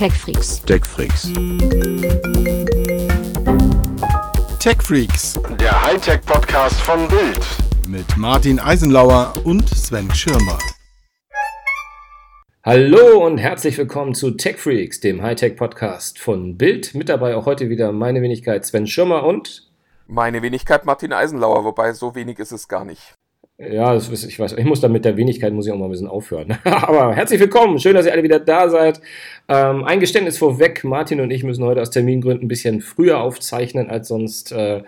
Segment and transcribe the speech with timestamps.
[0.00, 0.62] TechFreaks.
[0.62, 1.30] TechFreaks.
[4.58, 7.46] TechFreaks Der Hightech-Podcast von Bild.
[7.86, 10.56] mit Martin Eisenlauer und Sven Schirmer.
[12.64, 16.94] Hallo und herzlich willkommen zu TechFreaks, dem Hightech-Podcast von Bild.
[16.94, 19.70] Mit dabei auch heute wieder meine Wenigkeit Sven Schirmer und
[20.06, 23.19] Meine Wenigkeit Martin Eisenlauer, wobei so wenig ist es gar nicht.
[23.60, 25.84] Ja, das ist, ich weiß, ich muss da mit der Wenigkeit muss ich auch mal
[25.84, 26.56] ein bisschen aufhören.
[26.64, 29.00] Aber herzlich willkommen, schön, dass ihr alle wieder da seid.
[29.48, 33.90] Ähm, ein Geständnis vorweg, Martin und ich müssen heute aus Termingründen ein bisschen früher aufzeichnen
[33.90, 34.52] als sonst.
[34.52, 34.82] Äh,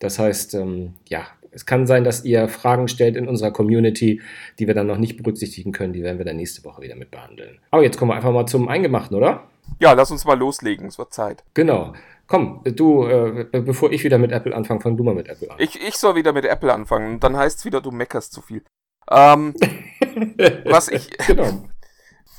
[0.00, 4.20] das heißt, ähm, ja, es kann sein, dass ihr Fragen stellt in unserer Community,
[4.58, 5.92] die wir dann noch nicht berücksichtigen können.
[5.92, 7.58] Die werden wir dann nächste Woche wieder mit behandeln.
[7.70, 9.44] Aber jetzt kommen wir einfach mal zum Eingemachten, oder?
[9.78, 11.44] Ja, lass uns mal loslegen, es wird Zeit.
[11.54, 11.92] Genau.
[12.26, 15.56] Komm, du, äh, bevor ich wieder mit Apple anfange, fang du mal mit Apple an.
[15.60, 18.64] Ich, ich soll wieder mit Apple anfangen dann heißt es wieder, du meckerst zu viel.
[19.10, 19.54] Ähm,
[20.64, 21.68] was ich, genau.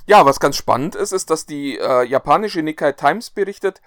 [0.06, 3.82] ja, was ganz spannend ist, ist, dass die äh, japanische Nikkei Times berichtet,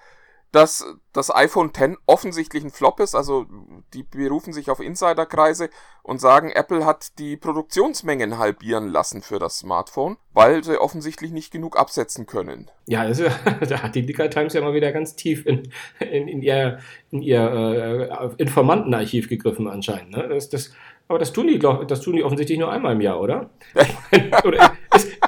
[0.51, 3.15] dass das iPhone X offensichtlich ein Flop ist.
[3.15, 3.45] Also
[3.93, 5.69] die berufen sich auf Insiderkreise
[6.03, 11.51] und sagen, Apple hat die Produktionsmengen halbieren lassen für das Smartphone, weil sie offensichtlich nicht
[11.51, 12.69] genug absetzen können.
[12.87, 13.21] Ja, ist,
[13.69, 16.79] da hat die Dicker Times ja mal wieder ganz tief in, in, in ihr,
[17.11, 20.11] in ihr äh, Informantenarchiv gegriffen anscheinend.
[20.11, 20.27] Ne?
[20.29, 20.73] Das, das,
[21.07, 23.49] aber das tun, die, glaub, das tun die offensichtlich nur einmal im Jahr, oder?
[24.43, 24.73] oder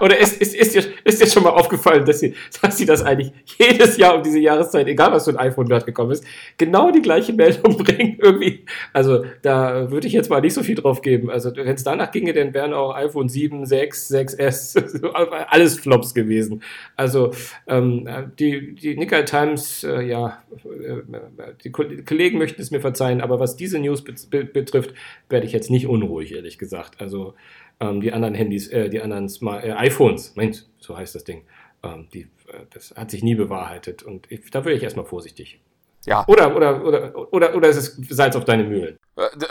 [0.04, 3.02] oder ist, ist, ist, dir, ist dir schon mal aufgefallen, dass sie, dass sie das
[3.02, 6.26] eigentlich jedes Jahr um diese Jahreszeit, egal was für ein iPhone gerade gekommen ist,
[6.58, 8.66] genau die gleiche Meldung bringen irgendwie?
[8.92, 11.30] Also da würde ich jetzt mal nicht so viel drauf geben.
[11.30, 15.04] Also wenn es danach ginge, dann wären auch iPhone 7, 6, 6S
[15.48, 16.62] alles Flops gewesen.
[16.98, 17.32] Also
[17.68, 23.40] ähm, die, die Nikkei Times, äh, ja, äh, die Kollegen möchten es mir verzeihen, aber
[23.40, 24.94] was diese News be betrifft,
[25.30, 27.00] werde ich jetzt nicht unruhig, ehrlich gesagt.
[27.00, 27.36] Also
[27.90, 31.46] ähm, die anderen Handys, äh, die anderen Smart äh, iPhones, Mensch, so heißt das Ding,
[31.84, 35.62] ähm, die, äh, das hat sich nie bewahrheitet und ich, da wäre ich erstmal vorsichtig.
[36.06, 36.26] Ja.
[36.28, 38.98] Oder, oder, oder, oder, oder ist es Salz auf deine Mühlen?
[39.18, 39.28] Äh,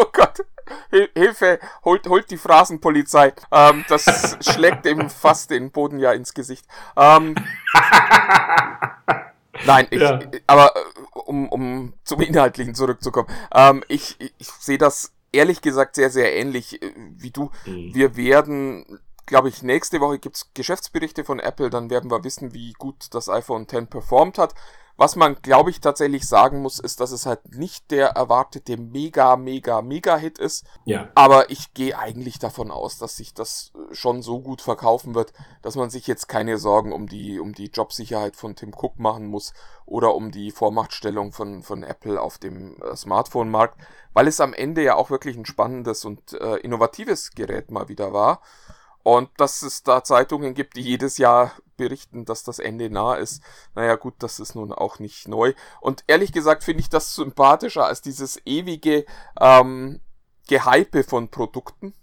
[0.00, 0.44] Oh Gott.
[0.90, 3.32] Hil Hilfe, holt, holt die Phrasenpolizei.
[3.50, 6.64] Ähm, das schlägt ihm fast den Boden ja ins Gesicht.
[6.96, 7.34] Ähm,
[9.66, 10.20] nein, ich, Ja.
[10.46, 13.28] aber äh, um, um zum Inhaltlichen zurückzukommen.
[13.52, 17.50] Ähm, ich, ich, ich sehe das ehrlich gesagt sehr, sehr ähnlich äh, wie du.
[17.66, 17.94] Mhm.
[17.94, 22.72] Wir werden, glaube ich, nächste Woche gibt's Geschäftsberichte von Apple, dann werden wir wissen, wie
[22.72, 24.54] gut das iPhone X performt hat.
[24.98, 29.36] Was man, glaube ich, tatsächlich sagen muss, ist, dass es halt nicht der erwartete mega,
[29.36, 30.66] mega, mega Hit ist.
[30.86, 31.08] Ja.
[31.14, 35.32] Aber ich gehe eigentlich davon aus, dass sich das äh, schon so gut verkaufen wird,
[35.62, 39.28] dass man sich jetzt keine Sorgen um die, um die Jobsicherheit von Tim Cook machen
[39.28, 39.52] muss
[39.86, 43.80] oder um die Vormachtstellung von, von Apple auf dem äh, Smartphone-Markt,
[44.14, 48.12] weil es am Ende ja auch wirklich ein spannendes und äh, innovatives Gerät mal wieder
[48.12, 48.42] war.
[49.08, 53.42] Und dass es da Zeitungen gibt, die jedes Jahr berichten, dass das Ende nah ist.
[53.74, 55.54] Naja, gut, das ist nun auch nicht neu.
[55.80, 59.06] Und ehrlich gesagt finde ich das sympathischer als dieses ewige
[59.40, 60.02] ähm,
[60.46, 61.94] Gehype von Produkten,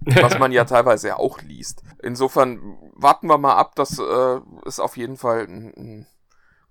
[0.00, 1.84] was man ja teilweise auch liest.
[2.02, 6.06] Insofern warten wir mal ab, das äh, ist auf jeden Fall ein, ein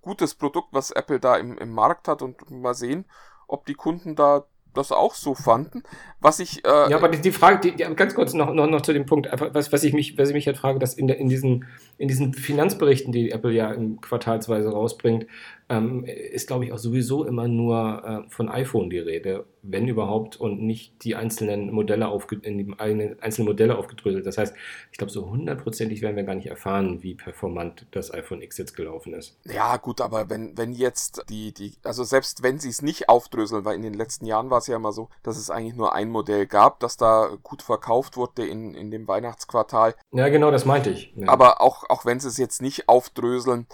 [0.02, 3.06] gutes Produkt, was Apple da im, im Markt hat und mal sehen,
[3.48, 5.84] ob die Kunden da das auch so fanden.
[6.20, 8.82] Was ich äh, Ja, aber die, die Frage, die, die, ganz kurz noch, noch, noch
[8.82, 11.18] zu dem Punkt, was, was ich mich, was ich mich halt frage, dass in, der,
[11.18, 11.66] in, diesen,
[11.98, 15.28] in diesen Finanzberichten, die Apple ja in quartalsweise rausbringt,
[15.74, 20.40] ähm, ist, glaube ich, auch sowieso immer nur äh, von iPhone die Rede, wenn überhaupt,
[20.40, 24.26] und nicht die einzelnen Modelle aufge in die einzelnen Modelle aufgedröselt.
[24.26, 24.54] Das heißt,
[24.92, 28.76] ich glaube, so hundertprozentig werden wir gar nicht erfahren, wie performant das iPhone X jetzt
[28.76, 29.40] gelaufen ist.
[29.46, 33.66] Ja, gut, aber wenn, wenn jetzt die, die, also selbst wenn sie es nicht aufdröseln,
[33.66, 36.10] weil in den letzten Jahren war es ja immer so, dass es eigentlich nur ein
[36.10, 39.96] Modell gab, das da gut verkauft wurde in, in dem Weihnachtsquartal.
[40.12, 41.14] Ja, genau, das meinte ich.
[41.16, 41.30] Ja.
[41.30, 43.68] Aber auch, auch wenn sie es jetzt nicht aufdröseln,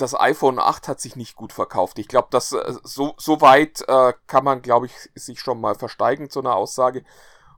[0.00, 1.98] das iPhone 8 hat sich nicht gut verkauft.
[1.98, 5.74] Ich glaube, dass äh, so, so weit äh, kann man, glaube ich, sich schon mal
[5.74, 7.02] versteigen zu einer Aussage.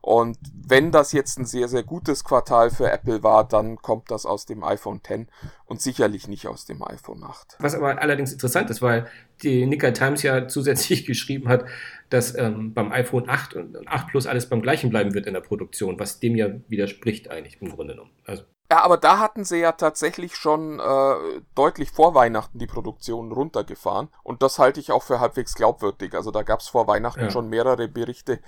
[0.03, 4.27] Und wenn das jetzt ein sehr, sehr gutes Quartal für Apple war, dann kommt das
[4.27, 5.31] aus dem iPhone X
[5.67, 7.57] und sicherlich nicht aus dem iPhone 8.
[7.61, 9.07] Was aber allerdings interessant ist, weil
[9.45, 11.67] die Nikkei Times ja zusätzlich geschrieben hat,
[12.11, 15.41] dass ähm, beim iPhone 8 und 8 Plus alles beim gleichen bleiben wird in der
[15.41, 18.11] Produktion, was dem ja widerspricht eigentlich im Grunde genommen.
[18.27, 23.31] Also, Ja, aber da hatten sie ja tatsächlich schon äh, deutlich vor Weihnachten die Produktion
[23.31, 24.09] runtergefahren.
[24.23, 26.15] Und das halte ich auch für halbwegs glaubwürdig.
[26.15, 27.31] Also da gab es vor Weihnachten Ja.
[27.31, 28.41] schon mehrere Berichte,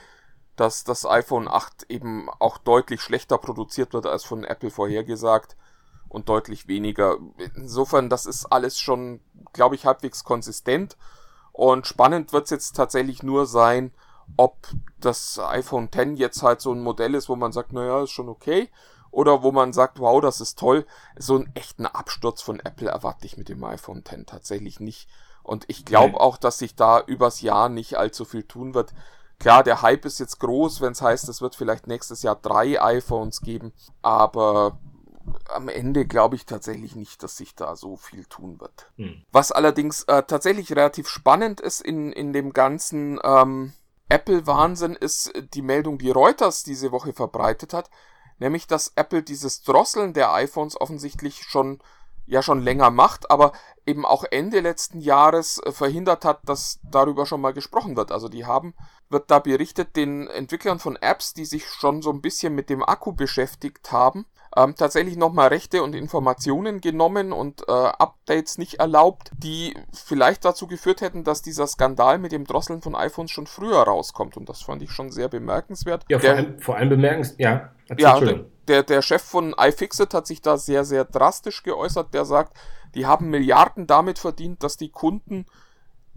[0.56, 5.59] dass das iPhone 8 eben auch deutlich schlechter produziert wird als von Apple vorhergesagt
[6.09, 7.19] und deutlich weniger.
[7.55, 9.20] Insofern, das ist alles schon,
[9.53, 10.97] glaube ich, halbwegs konsistent.
[11.53, 13.93] Und spannend wird es jetzt tatsächlich nur sein,
[14.38, 14.56] ob
[14.99, 18.31] das iPhone X jetzt halt so ein Modell ist, wo man sagt, naja, ist schon
[18.31, 18.70] okay.
[19.15, 20.87] Oder wo man sagt, wow, das ist toll.
[21.17, 25.09] So einen echten Absturz von Apple erwarte ich mit dem iPhone X tatsächlich nicht.
[25.43, 28.95] Und ich glaube auch, dass sich da übers Jahr nicht allzu viel tun wird.
[29.39, 32.81] Klar, der Hype ist jetzt groß, wenn es heißt, es wird vielleicht nächstes Jahr drei
[32.81, 34.79] iPhones geben, aber
[35.49, 38.91] am Ende glaube ich tatsächlich nicht, dass sich da so viel tun wird.
[38.97, 39.23] Hm.
[39.33, 43.73] Was allerdings äh, tatsächlich relativ spannend ist in, in dem ganzen ähm,
[44.09, 47.91] Apple-Wahnsinn, ist die Meldung, die Reuters diese Woche verbreitet hat,
[48.39, 51.81] nämlich dass Apple dieses Drosseln der iPhones offensichtlich schon
[52.27, 53.53] ja schon länger macht, aber
[53.87, 58.13] eben auch Ende letzten Jahres äh, verhindert hat, dass darüber schon mal gesprochen wird.
[58.13, 58.75] Also die haben,
[59.11, 62.83] wird da berichtet, den Entwicklern von Apps, die sich schon so ein bisschen mit dem
[62.83, 64.25] Akku beschäftigt haben,
[64.57, 70.67] ähm, tatsächlich nochmal Rechte und Informationen genommen und äh, Updates nicht erlaubt, die vielleicht dazu
[70.67, 74.37] geführt hätten, dass dieser Skandal mit dem Drosseln von iPhones schon früher rauskommt.
[74.37, 76.05] Und das fand ich schon sehr bemerkenswert.
[76.09, 77.74] Ja, vor, der, allem, vor allem bemerkenswert, ja.
[77.99, 82.15] Ja, der, der, der Chef von iFixit hat sich da sehr, sehr drastisch geäußert.
[82.15, 82.57] Der sagt,
[82.95, 85.47] die haben Milliarden damit verdient, dass die Kunden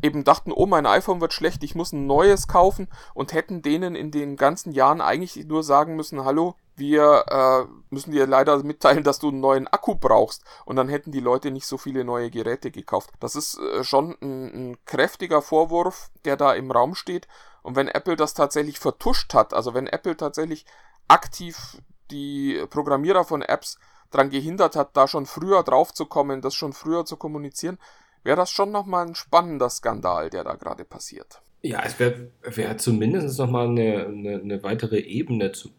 [0.02, 3.96] eben dachten, oh, mein iPhone wird schlecht, ich muss ein neues kaufen und hätten denen
[3.96, 9.04] in den ganzen Jahren eigentlich nur sagen müssen, hallo, wir äh, müssen dir leider mitteilen,
[9.04, 12.30] dass du einen neuen Akku brauchst und dann hätten die Leute nicht so viele neue
[12.30, 13.10] Geräte gekauft.
[13.20, 17.28] Das ist äh, schon ein, ein kräftiger Vorwurf, der da im Raum steht
[17.64, 20.66] und wenn Apple das tatsächlich vertuscht hat, also wenn Apple tatsächlich
[21.08, 21.78] aktiv
[22.12, 23.78] die Programmierer von Apps
[24.12, 27.78] daran gehindert hat, da schon früher drauf zu kommen, das schon früher zu kommunizieren,
[28.24, 31.42] wäre das schon nochmal ein spannender Skandal, der da gerade passiert.
[31.62, 35.70] Ja, es wäre wär zumindest nochmal eine, eine, eine weitere Ebene, zu,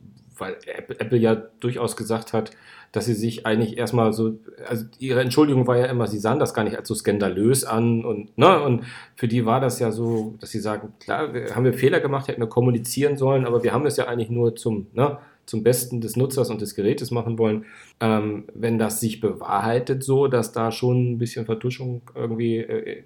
[0.40, 2.50] weil Apple ja durchaus gesagt hat,
[2.92, 6.54] dass sie sich eigentlich erstmal so, also ihre Entschuldigung war ja immer, sie sahen das
[6.54, 10.36] gar nicht als so skandalös an und, ne, und für die war das ja so,
[10.40, 13.84] dass sie sagen, klar, haben wir Fehler gemacht, hätten wir kommunizieren sollen, aber wir haben
[13.86, 17.64] es ja eigentlich nur zum, ne, zum Besten des Nutzers und des Gerätes machen wollen.
[18.00, 23.02] Ähm, wenn das sich bewahrheitet so, dass da schon ein bisschen Vertuschung irgendwie äh,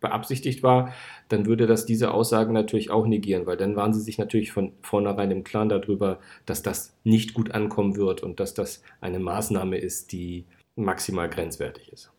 [0.00, 0.92] beabsichtigt war,
[1.28, 4.72] dann würde das diese Aussagen natürlich auch negieren, weil dann waren sie sich natürlich von
[4.82, 9.76] vornherein im Klaren darüber, dass das nicht gut ankommen wird und dass das eine Maßnahme
[9.76, 10.44] ist, die
[10.76, 12.10] maximal grenzwertig ist.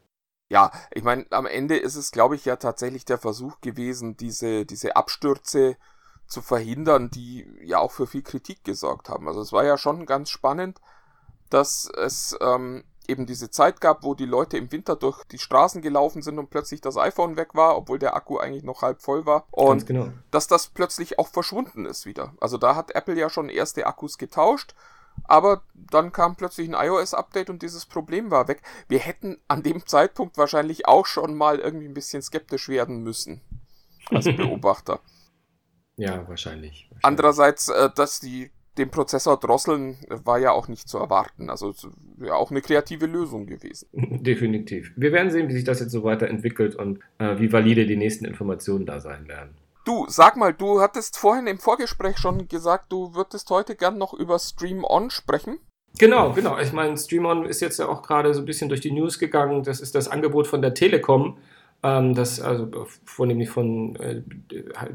[0.51, 4.65] Ja, ich meine, am Ende ist es, glaube ich, ja tatsächlich der Versuch gewesen, diese,
[4.65, 5.75] diese Abstürze
[6.27, 9.27] zu verhindern, die ja auch für viel Kritik gesorgt haben.
[9.27, 10.81] Also es war ja schon ganz spannend,
[11.49, 15.81] dass es ähm, eben diese Zeit gab, wo die Leute im Winter durch die Straßen
[15.81, 19.25] gelaufen sind und plötzlich das iPhone weg war, obwohl der Akku eigentlich noch halb voll
[19.25, 19.45] war.
[19.51, 20.09] Und genau.
[20.31, 22.33] dass das plötzlich auch verschwunden ist wieder.
[22.39, 24.75] Also da hat Apple ja schon erste Akkus getauscht,
[25.23, 28.61] aber dann kam plötzlich ein iOS-Update und dieses Problem war weg.
[28.87, 33.41] Wir hätten an dem Zeitpunkt wahrscheinlich auch schon mal irgendwie ein bisschen skeptisch werden müssen
[34.09, 34.99] als Beobachter.
[35.97, 36.87] Ja, wahrscheinlich.
[36.89, 36.89] wahrscheinlich.
[37.01, 41.49] Andererseits, äh, dass die den Prozessor drosseln, war ja auch nicht zu erwarten.
[41.49, 41.73] Also
[42.19, 43.87] ja auch eine kreative Lösung gewesen.
[43.93, 44.91] Definitiv.
[44.95, 48.25] Wir werden sehen, wie sich das jetzt so weiterentwickelt und äh, wie valide die nächsten
[48.25, 49.55] Informationen da sein werden.
[49.85, 54.13] Du, sag mal, du hattest vorhin im Vorgespräch schon gesagt, du würdest heute gern noch
[54.13, 55.59] über Stream On sprechen.
[55.97, 56.59] Genau, genau.
[56.59, 59.19] Ich meine, Stream On ist jetzt ja auch gerade so ein bisschen durch die News
[59.19, 59.63] gegangen.
[59.63, 61.37] Das ist das Angebot von der Telekom
[61.85, 62.67] ähm, das, also
[63.05, 64.21] vornehmlich von äh,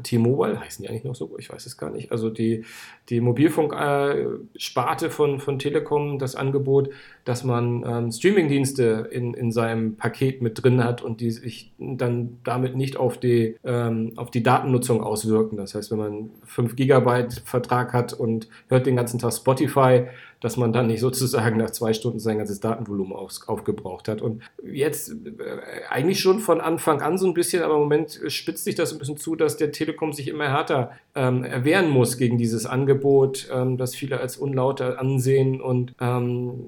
[0.03, 1.37] T-Mobile, heißen die eigentlich noch so?
[1.37, 2.11] Ich weiß es gar nicht.
[2.11, 2.65] Also die,
[3.09, 6.89] die Mobilfunksparte äh, von, von Telekom, das Angebot,
[7.23, 12.39] dass man ähm, Streamingdienste in, in seinem Paket mit drin hat und die sich dann
[12.43, 15.55] damit nicht auf die, ähm, auf die Datennutzung auswirken.
[15.55, 20.07] Das heißt, wenn man 5 Gigabyte Vertrag hat und hört den ganzen Tag Spotify,
[20.41, 24.21] dass man dann nicht sozusagen nach zwei Stunden sein ganzes Datenvolumen auf, aufgebraucht hat.
[24.21, 28.65] Und jetzt äh, eigentlich schon von Anfang an so ein bisschen, aber im Moment spitzt
[28.65, 32.37] sich das ein bisschen zu, dass der Telekom sich immer härter ähm, erwehren muss gegen
[32.37, 35.61] dieses Angebot, ähm, das viele als unlauter ansehen.
[35.61, 36.65] Und ähm,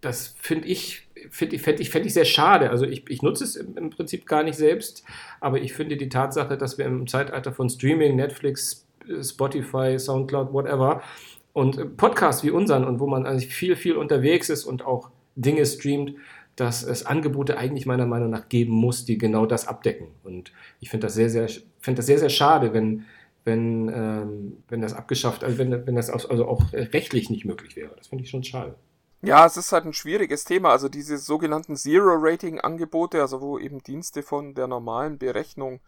[0.00, 2.70] das finde ich finde ich, fänd ich, fänd ich sehr schade.
[2.70, 5.04] Also ich, ich nutze es im, Prinzip gar nicht selbst,
[5.40, 8.86] aber ich finde die Tatsache, dass wir im Zeitalter von Streaming, Netflix,
[9.22, 11.02] Spotify, Soundcloud, whatever,
[11.52, 15.64] und Podcasts wie unseren und wo man eigentlich viel, viel unterwegs ist und auch Dinge
[15.66, 16.14] streamt,
[16.56, 20.08] dass es Angebote eigentlich meiner Meinung nach geben muss, die genau das abdecken.
[20.22, 21.48] Und ich finde das sehr, sehr,
[21.80, 23.04] finde das sehr, sehr schade, wenn,
[23.44, 27.92] wenn, ähm, wenn das abgeschafft, also wenn, wenn das also auch rechtlich nicht möglich wäre.
[27.96, 28.74] Das finde ich schon schade.
[29.22, 30.70] Ja, es ist halt ein schwieriges Thema.
[30.70, 35.80] Also diese sogenannten Zero-Rating-Angebote, also wo eben Dienste von der normalen Berechnung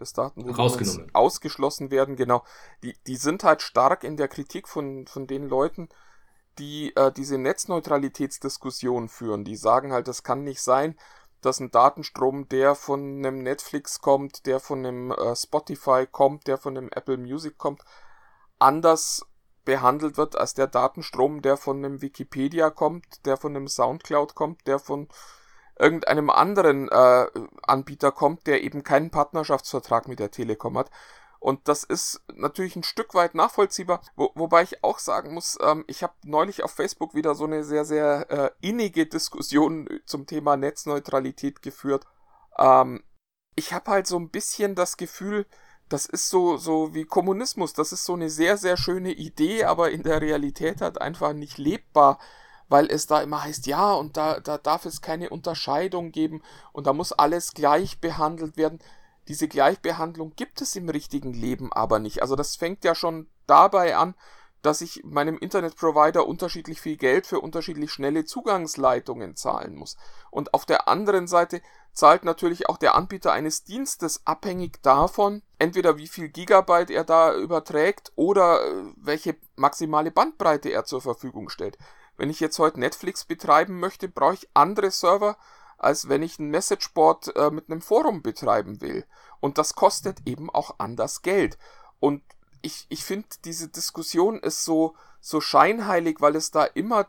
[0.00, 2.44] des Datenvolumens ausgeschlossen werden, genau.
[2.82, 5.88] Die, die sind halt stark in der Kritik von, von den Leuten,
[6.58, 9.44] die äh, diese Netzneutralitätsdiskussion führen.
[9.44, 10.96] Die sagen halt, es kann nicht sein,
[11.40, 16.58] dass ein Datenstrom, der von einem Netflix kommt, der von einem äh, Spotify kommt, der
[16.58, 17.82] von einem Apple Music kommt,
[18.58, 19.24] anders
[19.64, 24.66] behandelt wird als der Datenstrom, der von einem Wikipedia kommt, der von einem Soundcloud kommt,
[24.66, 25.08] der von
[25.80, 27.26] irgendeinem anderen äh,
[27.62, 30.90] Anbieter kommt, der eben keinen Partnerschaftsvertrag mit der Telekom hat.
[31.40, 35.84] Und das ist natürlich ein Stück weit nachvollziehbar, wo, wobei ich auch sagen muss, ähm,
[35.86, 40.58] ich habe neulich auf Facebook wieder so eine sehr, sehr äh, innige Diskussion zum Thema
[40.58, 42.04] Netzneutralität geführt.
[42.58, 43.02] Ähm,
[43.56, 45.46] ich habe halt so ein bisschen das Gefühl,
[45.88, 49.90] das ist so, so wie Kommunismus, das ist so eine sehr, sehr schöne Idee, aber
[49.90, 52.18] in der Realität halt einfach nicht lebbar
[52.70, 56.40] weil es da immer heißt, ja, und da, da darf es keine Unterscheidung geben
[56.72, 58.78] und da muss alles gleich behandelt werden.
[59.28, 62.22] Diese Gleichbehandlung gibt es im richtigen Leben aber nicht.
[62.22, 64.14] Also das fängt ja schon dabei an,
[64.62, 69.96] dass ich meinem Internetprovider unterschiedlich viel Geld für unterschiedlich schnelle Zugangsleitungen zahlen muss.
[70.30, 71.62] Und auf der anderen Seite
[71.92, 77.34] zahlt natürlich auch der Anbieter eines Dienstes abhängig davon, entweder wie viel Gigabyte er da
[77.34, 81.76] überträgt oder äh, welche maximale Bandbreite er zur Verfügung stellt.
[82.20, 85.38] Wenn ich jetzt heute Netflix betreiben möchte, brauche ich andere Server,
[85.78, 89.06] als wenn ich ein Messageboard äh, mit einem Forum betreiben will.
[89.40, 91.56] Und das kostet eben auch anders Geld.
[91.98, 92.22] Und
[92.60, 97.06] ich, ich finde, diese Diskussion ist so, so scheinheilig, weil es da immer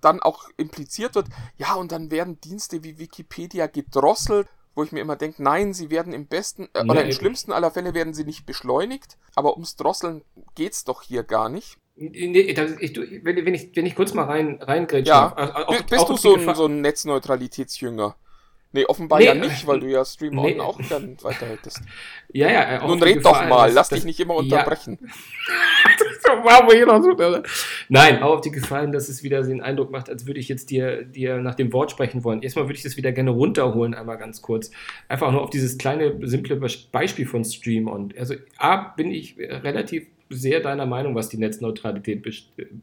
[0.00, 1.28] dann auch impliziert wird,
[1.58, 5.90] ja, und dann werden Dienste wie Wikipedia gedrosselt, wo ich mir immer denke, nein, sie
[5.90, 9.76] werden im besten äh, oder im schlimmsten aller Fälle werden sie nicht beschleunigt, aber ums
[9.76, 11.78] Drosseln geht's doch hier gar nicht.
[11.96, 15.10] Nee, das, ich, du, wenn, wenn, ich, wenn ich kurz mal rein, reingrätsche.
[15.10, 18.16] Ja, auf, auf, bist du so ein, so ein Netzneutralitätsjünger?
[18.74, 20.58] Nee, offenbar nee, ja nicht, weil du ja Stream nee.
[20.58, 21.80] auch dann weiter hättest.
[22.32, 22.84] Ja, ja.
[22.84, 24.98] Nun red doch mal, lass dich nicht immer unterbrechen.
[26.26, 27.42] Ja.
[27.88, 30.70] Nein, auch auf die Gefallen, dass es wieder den Eindruck macht, als würde ich jetzt
[30.70, 32.42] dir, dir nach dem Wort sprechen wollen.
[32.42, 34.70] Erstmal würde ich das wieder gerne runterholen, einmal ganz kurz.
[35.06, 36.56] Einfach nur auf dieses kleine, simple
[36.90, 37.88] Beispiel von Stream.
[37.88, 42.22] Und also A, bin ich relativ sehr deiner Meinung, was die Netzneutralität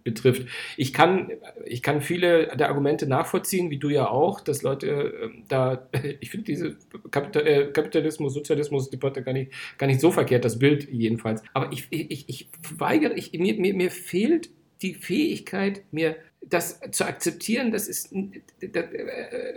[0.03, 0.47] betrifft.
[0.77, 1.31] Ich kann,
[1.65, 5.87] ich kann viele der Argumente nachvollziehen, wie du ja auch, dass Leute äh, da,
[6.19, 6.77] ich finde diese
[7.09, 11.43] Kapital, äh, Kapitalismus, Sozialismus, Debatte gar nicht, gar nicht so verkehrt, das Bild jedenfalls.
[11.53, 14.49] Aber ich, ich, ich weigere, ich, mir, mir, mir fehlt
[14.81, 18.13] die Fähigkeit, mir das zu akzeptieren, das ist,
[18.59, 18.85] das,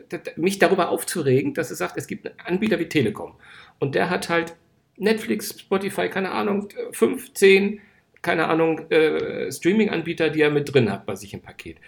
[0.09, 3.35] das, mich darüber aufzuregen, dass es sagt, es gibt einen Anbieter wie Telekom.
[3.79, 4.55] Und der hat halt
[4.97, 7.81] Netflix, Spotify, keine Ahnung, 15,
[8.23, 11.79] keine Ahnung, äh, Streaming-Anbieter, die er mit drin hat bei sich im Paket.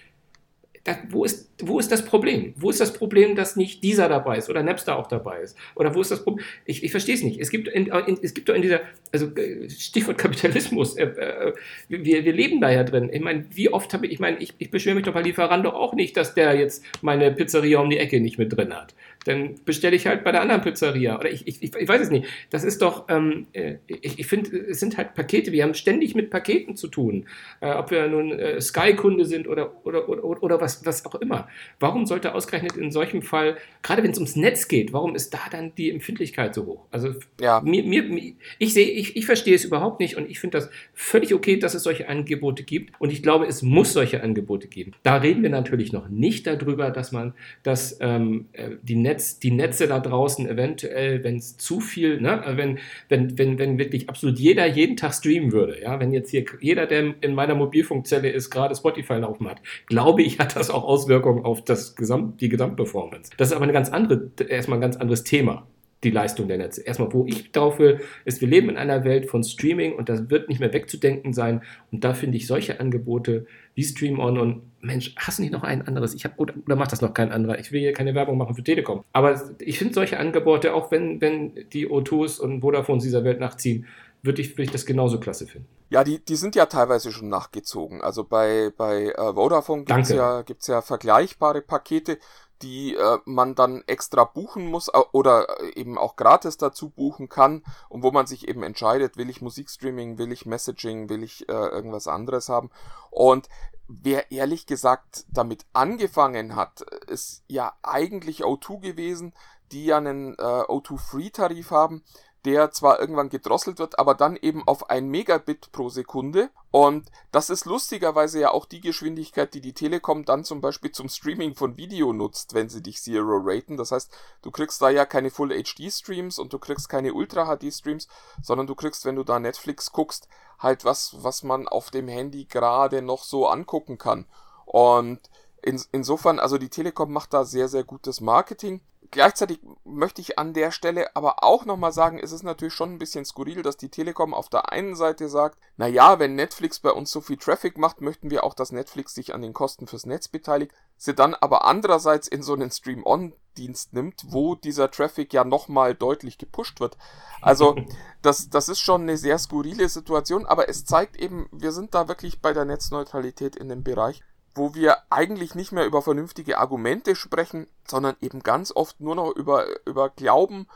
[0.86, 2.54] Da, wo, ist, wo ist das Problem?
[2.56, 5.58] Wo ist das Problem, dass nicht dieser dabei ist oder Napster auch dabei ist?
[5.74, 6.44] Oder wo ist das Problem?
[6.64, 7.40] Ich, ich verstehe es nicht.
[7.40, 11.54] Es gibt, in, in, es gibt doch in dieser, also äh, Stichwort Kapitalismus, äh, äh,
[11.88, 13.10] wir, wir leben da ja drin.
[13.12, 15.70] Ich meine, wie oft habe ich, ich meine, ich, ich beschwere mich doch bei Lieferando
[15.70, 18.94] auch nicht, dass der jetzt meine Pizzeria um die Ecke nicht mit drin hat
[19.26, 21.18] dann bestelle ich halt bei der anderen Pizzeria.
[21.18, 22.26] Oder ich, ich, ich weiß es nicht.
[22.50, 25.50] Das ist doch, ähm, äh, ich, ich finde, es sind halt Pakete.
[25.50, 27.26] Wir haben ständig mit Paketen zu tun.
[27.60, 31.48] Äh, ob wir nun äh, Sky-Kunde sind oder, oder, oder, oder was, was auch immer.
[31.80, 35.40] Warum sollte ausgerechnet in solchem Fall, gerade wenn es ums Netz geht, warum ist da
[35.50, 36.86] dann die Empfindlichkeit so hoch?
[36.90, 37.60] Also ja.
[37.60, 41.34] mir, mir, ich sehe, ich, ich verstehe es überhaupt nicht und ich finde das völlig
[41.34, 42.92] okay, dass es solche Angebote gibt.
[43.00, 44.92] Und ich glaube, es muss solche Angebote geben.
[45.02, 49.38] Da reden wir natürlich noch nicht darüber, dass man, dass ähm, äh, die Netz Netz,
[49.38, 52.78] die Netze da draußen eventuell, wenn es zu viel, ne, wenn,
[53.08, 56.86] wenn, wenn, wenn wirklich absolut jeder jeden Tag streamen würde, ja, wenn jetzt hier jeder,
[56.86, 61.44] der in meiner Mobilfunkzelle ist, gerade Spotify laufen hat, glaube ich, hat das auch Auswirkungen
[61.44, 63.30] auf das Gesamt, die Gesamtperformance.
[63.36, 65.66] Das ist aber eine ganz andere, erstmal ein ganz anderes Thema
[66.04, 66.82] die Leistung der Netze.
[66.82, 70.28] Erstmal, wo ich drauf will, ist, wir leben in einer Welt von Streaming und das
[70.30, 71.62] wird nicht mehr wegzudenken sein.
[71.90, 75.64] Und da finde ich solche Angebote wie Stream On und Mensch, hast du nicht noch
[75.64, 76.14] ein anderes?
[76.14, 77.58] Ich habe oder, oder macht das noch kein anderer?
[77.58, 79.04] Ich will hier keine Werbung machen für Telekom.
[79.12, 83.86] Aber ich finde solche Angebote, auch wenn, wenn die O2s und Vodafones dieser Welt nachziehen,
[84.26, 85.68] würde ich, würd ich das genauso klasse finden.
[85.88, 88.02] Ja, die, die sind ja teilweise schon nachgezogen.
[88.02, 92.18] Also bei, bei äh, Vodafone gibt es ja, gibt's ja vergleichbare Pakete
[92.62, 97.62] die äh, man dann extra buchen muss äh, oder eben auch gratis dazu buchen kann
[97.88, 101.52] und wo man sich eben entscheidet, will ich Musikstreaming, will ich Messaging, will ich äh,
[101.52, 102.70] irgendwas anderes haben.
[103.10, 103.48] Und
[103.88, 109.34] wer ehrlich gesagt damit angefangen hat, ist ja eigentlich O2 gewesen,
[109.72, 112.02] die ja einen äh, O2 Free Tarif haben,
[112.46, 116.50] der zwar irgendwann gedrosselt wird, aber dann eben auf ein Megabit pro Sekunde.
[116.70, 121.08] Und das ist lustigerweise ja auch die Geschwindigkeit, die die Telekom dann zum Beispiel zum
[121.08, 123.76] Streaming von Video nutzt, wenn sie dich Zero raten.
[123.76, 127.56] Das heißt, du kriegst da ja keine Full HD Streams und du kriegst keine Ultra
[127.56, 128.06] HD Streams,
[128.40, 130.28] sondern du kriegst, wenn du da Netflix guckst,
[130.60, 134.24] halt was, was man auf dem Handy gerade noch so angucken kann.
[134.66, 135.18] Und
[135.62, 140.52] in, insofern, also die Telekom macht da sehr, sehr gutes Marketing gleichzeitig möchte ich an
[140.52, 143.88] der Stelle aber auch nochmal sagen, es ist natürlich schon ein bisschen skurril, dass die
[143.88, 147.78] Telekom auf der einen Seite sagt, na ja, wenn Netflix bei uns so viel Traffic
[147.78, 151.34] macht, möchten wir auch, dass Netflix sich an den Kosten fürs Netz beteiligt, sie dann
[151.34, 156.96] aber andererseits in so einen Stream-On-Dienst nimmt, wo dieser Traffic ja nochmal deutlich gepusht wird.
[157.42, 157.76] Also,
[158.22, 162.08] das, das ist schon eine sehr skurrile Situation, aber es zeigt eben, wir sind da
[162.08, 164.22] wirklich bei der Netzneutralität in dem Bereich,
[164.56, 169.30] wo wir eigentlich nicht mehr über vernünftige Argumente sprechen, sondern eben ganz oft nur noch
[169.36, 170.66] über, über Glauben,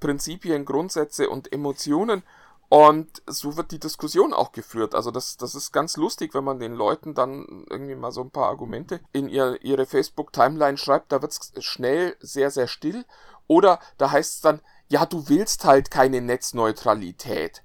[0.00, 2.22] Prinzipien, Grundsätze und Emotionen.
[2.68, 4.94] Und so wird die Diskussion auch geführt.
[4.94, 8.30] Also das, das ist ganz lustig, wenn man den Leuten dann irgendwie mal so ein
[8.30, 13.04] paar Argumente in ihr, ihre Facebook-Timeline schreibt, da wird es schnell sehr, sehr still.
[13.46, 17.62] Oder da heißt es dann, ja, du willst halt keine Netzneutralität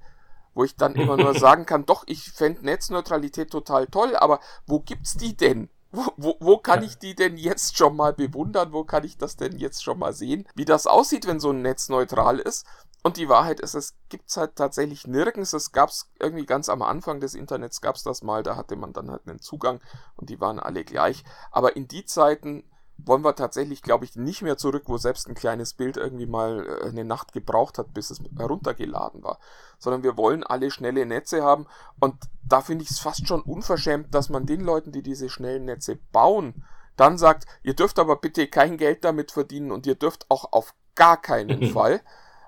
[0.57, 4.79] wo ich dann immer nur sagen kann, doch, ich fände Netzneutralität total toll, aber wo
[4.79, 5.69] gibt's die denn?
[5.91, 8.73] Wo, wo, wo kann ich die denn jetzt schon mal bewundern?
[8.73, 10.45] Wo kann ich das denn jetzt schon mal sehen?
[10.53, 12.65] Wie das aussieht, wenn so ein Netz neutral ist?
[13.03, 15.53] Und die Wahrheit ist, es gibt's halt tatsächlich nirgends.
[15.53, 19.09] Es gab's irgendwie ganz am Anfang des Internets gab's das mal, da hatte man dann
[19.09, 19.79] halt einen Zugang
[20.17, 21.23] und die waren alle gleich.
[21.51, 22.65] Aber in die Zeiten
[22.97, 26.65] wollen wir tatsächlich, glaube ich, nicht mehr zurück, wo selbst ein kleines Bild irgendwie mal
[26.65, 29.39] äh, eine Nacht gebraucht hat, bis es heruntergeladen war.
[29.77, 31.67] Sondern wir wollen alle schnelle Netze haben.
[31.99, 35.65] Und da finde ich es fast schon unverschämt, dass man den Leuten, die diese schnellen
[35.65, 40.25] Netze bauen, dann sagt, ihr dürft aber bitte kein Geld damit verdienen und ihr dürft
[40.29, 42.01] auch auf gar keinen Fall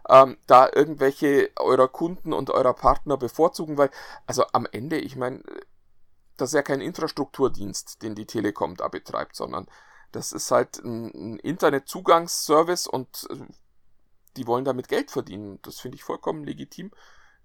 [0.09, 3.91] ähm, da irgendwelche eurer Kunden und eurer Partner bevorzugen, weil,
[4.25, 5.43] also am Ende, ich meine,
[6.35, 9.67] das ist ja kein Infrastrukturdienst, den die Telekom da betreibt, sondern
[10.11, 13.35] das ist halt ein, ein Internetzugangsservice und äh,
[14.37, 15.59] die wollen damit Geld verdienen.
[15.63, 16.91] Das finde ich vollkommen legitim,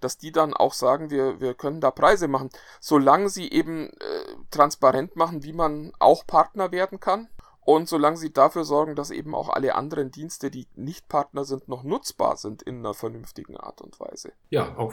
[0.00, 4.36] dass die dann auch sagen, wir, wir können da Preise machen, solange sie eben äh,
[4.50, 7.28] transparent machen, wie man auch Partner werden kann.
[7.66, 11.66] Und solange sie dafür sorgen, dass eben auch alle anderen Dienste, die nicht Partner sind,
[11.66, 14.32] noch nutzbar sind in einer vernünftigen Art und Weise.
[14.50, 14.92] Ja, auch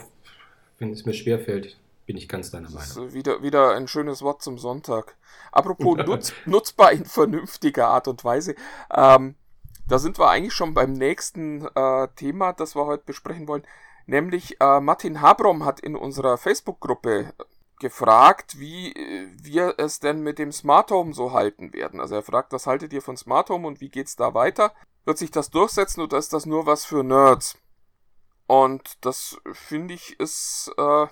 [0.78, 1.78] wenn es mir schwerfällt,
[2.12, 3.14] bin ich ganz deiner Meinung.
[3.14, 5.16] Wieder, wieder ein schönes Wort zum Sonntag.
[5.50, 8.54] Apropos nutz, nutzbar in vernünftiger Art und Weise.
[8.94, 9.34] Ähm,
[9.88, 13.66] da sind wir eigentlich schon beim nächsten äh, Thema, das wir heute besprechen wollen.
[14.04, 17.32] Nämlich äh, Martin Habrom hat in unserer Facebook-Gruppe
[17.80, 21.98] gefragt, wie äh, wir es denn mit dem Smart Home so halten werden.
[21.98, 24.74] Also er fragt, was haltet ihr von Smart Home und wie geht's da weiter?
[25.06, 27.56] Wird sich das durchsetzen oder ist das nur was für Nerds?
[28.46, 31.06] Und das finde ich ist äh,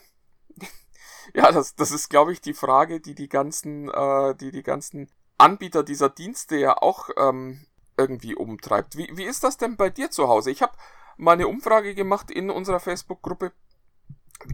[1.35, 5.09] ja, das, das ist, glaube ich, die Frage, die die ganzen, äh, die die ganzen
[5.39, 7.67] Anbieter dieser Dienste ja auch ähm,
[7.97, 8.97] irgendwie umtreibt.
[8.97, 10.51] Wie, wie ist das denn bei dir zu Hause?
[10.51, 10.73] Ich habe
[11.17, 13.53] mal eine Umfrage gemacht in unserer Facebook-Gruppe.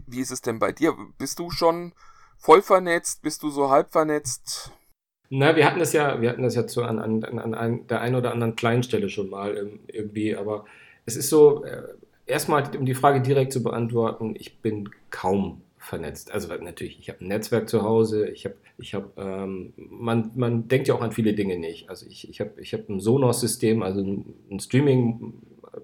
[0.05, 0.95] Wie ist es denn bei dir?
[1.17, 1.93] Bist du schon
[2.37, 3.21] voll vernetzt?
[3.21, 4.71] Bist du so halb vernetzt?
[5.29, 8.01] Na, wir hatten das ja, wir hatten das ja zu, an, an, an, an der
[8.01, 10.65] einen oder anderen kleinen Stelle schon mal ähm, irgendwie, aber
[11.05, 11.83] es ist so, äh,
[12.25, 16.31] erstmal, um die Frage direkt zu beantworten, ich bin kaum vernetzt.
[16.31, 20.67] Also natürlich, ich habe ein Netzwerk zu Hause, ich habe, ich habe, ähm, man, man
[20.67, 21.89] denkt ja auch an viele Dinge nicht.
[21.89, 25.33] Also ich, ich habe ich hab ein Sonos-System, also ein, Streaming-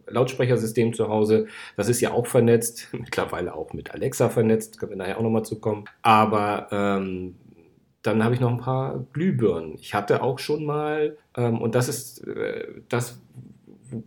[0.07, 1.47] Lautsprechersystem zu Hause.
[1.77, 5.45] Das ist ja auch vernetzt, mittlerweile auch mit Alexa vernetzt, können wir nachher auch nochmal
[5.45, 5.85] zukommen.
[6.01, 7.35] Aber ähm,
[8.01, 9.75] dann habe ich noch ein paar Glühbirnen.
[9.75, 13.21] Ich hatte auch schon mal, ähm, und das ist äh, das,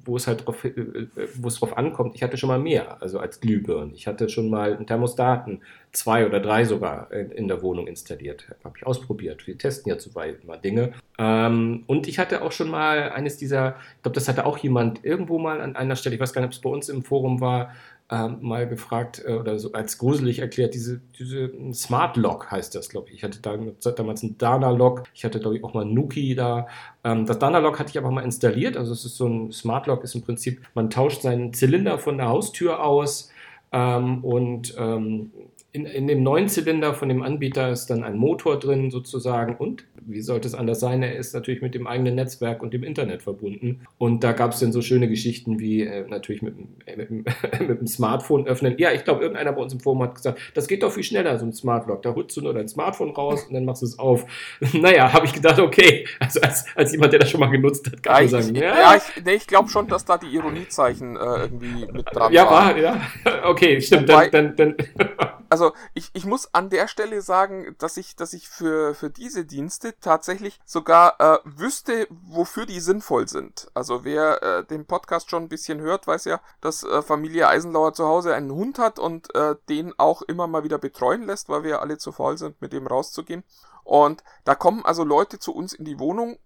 [0.05, 3.19] wo es halt drauf, äh, wo es drauf ankommt, ich hatte schon mal mehr, also
[3.19, 3.95] als Glühbirnen.
[3.95, 8.47] Ich hatte schon mal einen Thermostaten, zwei oder drei sogar in der Wohnung installiert.
[8.65, 9.47] Habe ich ausprobiert.
[9.47, 10.93] Wir testen ja zuweilen mal Dinge.
[11.19, 15.05] Ähm, und ich hatte auch schon mal eines dieser, ich glaube, das hatte auch jemand
[15.05, 17.41] irgendwo mal an einer Stelle, ich weiß gar nicht, ob es bei uns im Forum
[17.41, 17.71] war,
[18.11, 22.89] ähm, mal gefragt äh, oder so als gruselig erklärt, diese, diese Smart Lock heißt das,
[22.89, 23.17] glaube ich.
[23.17, 23.57] Ich hatte da,
[23.91, 26.69] damals einen Dana Lock, ich hatte, glaube ich, auch mal Nuki da.
[27.03, 28.77] Ähm, das Dana Lock hatte ich aber mal installiert.
[28.77, 32.19] Also es ist so ein Smart Lock, ist im Prinzip, man tauscht seinen Zylinder von
[32.19, 33.31] der Haustür aus
[33.73, 35.33] ähm, und ähm,
[35.73, 39.85] in, in dem neuen Zylinder von dem Anbieter ist dann ein Motor drin sozusagen und
[40.07, 41.03] wie sollte es anders sein?
[41.03, 43.81] Er ist natürlich mit dem eigenen Netzwerk und dem Internet verbunden.
[43.99, 46.55] Und da gab es dann so schöne Geschichten wie äh, natürlich mit,
[46.87, 47.11] äh, mit,
[47.69, 48.77] mit, dem Smartphone öffnen.
[48.79, 51.39] Ja, ich glaube, irgendeiner bei uns im Forum hat gesagt, das geht doch viel schneller,
[51.39, 52.03] so ein Smart Lock.
[52.03, 54.27] Da holst du nur dein Smartphone raus und dann machst du es auf.
[54.73, 56.07] naja, habe ich gedacht, okay.
[56.21, 58.63] Also als, als jemand, der das schon mal genutzt hat, kann ja, ich sagen, ja.
[58.63, 62.47] Ja, ich, nee, ich glaube schon, dass da die Ironiezeichen äh, irgendwie mit dran ja,
[62.47, 62.77] waren.
[62.79, 63.45] Ja, war, ja.
[63.51, 64.09] Okay, stimmt.
[64.09, 65.09] Wobei, dann, dann, dann
[65.49, 69.45] also ich, ich muss an der Stelle sagen, dass ich, dass ich für, für diese
[69.45, 73.69] Dienste tatsächlich sogar äh, wüsste, wofür die sinnvoll sind.
[73.75, 77.95] Also wer äh, den Podcast schon ein bisschen hört, weiß ja, dass äh, Familie Eisenlauer
[77.95, 81.63] zu Hause einen Hund hat und äh, den auch immer mal wieder betreuen lässt, weil
[81.63, 83.45] wir alle zu faul sind, mit dem rauszugehen.
[83.85, 86.39] Und da kommen also Leute zu uns in die Wohnung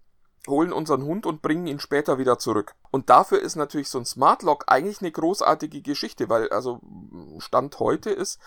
[0.47, 2.73] holen unseren Hund und bringen ihn später wieder zurück.
[2.89, 6.79] Und dafür ist natürlich so ein Smart Lock eigentlich eine großartige Geschichte, weil also
[7.39, 8.39] Stand heute ist,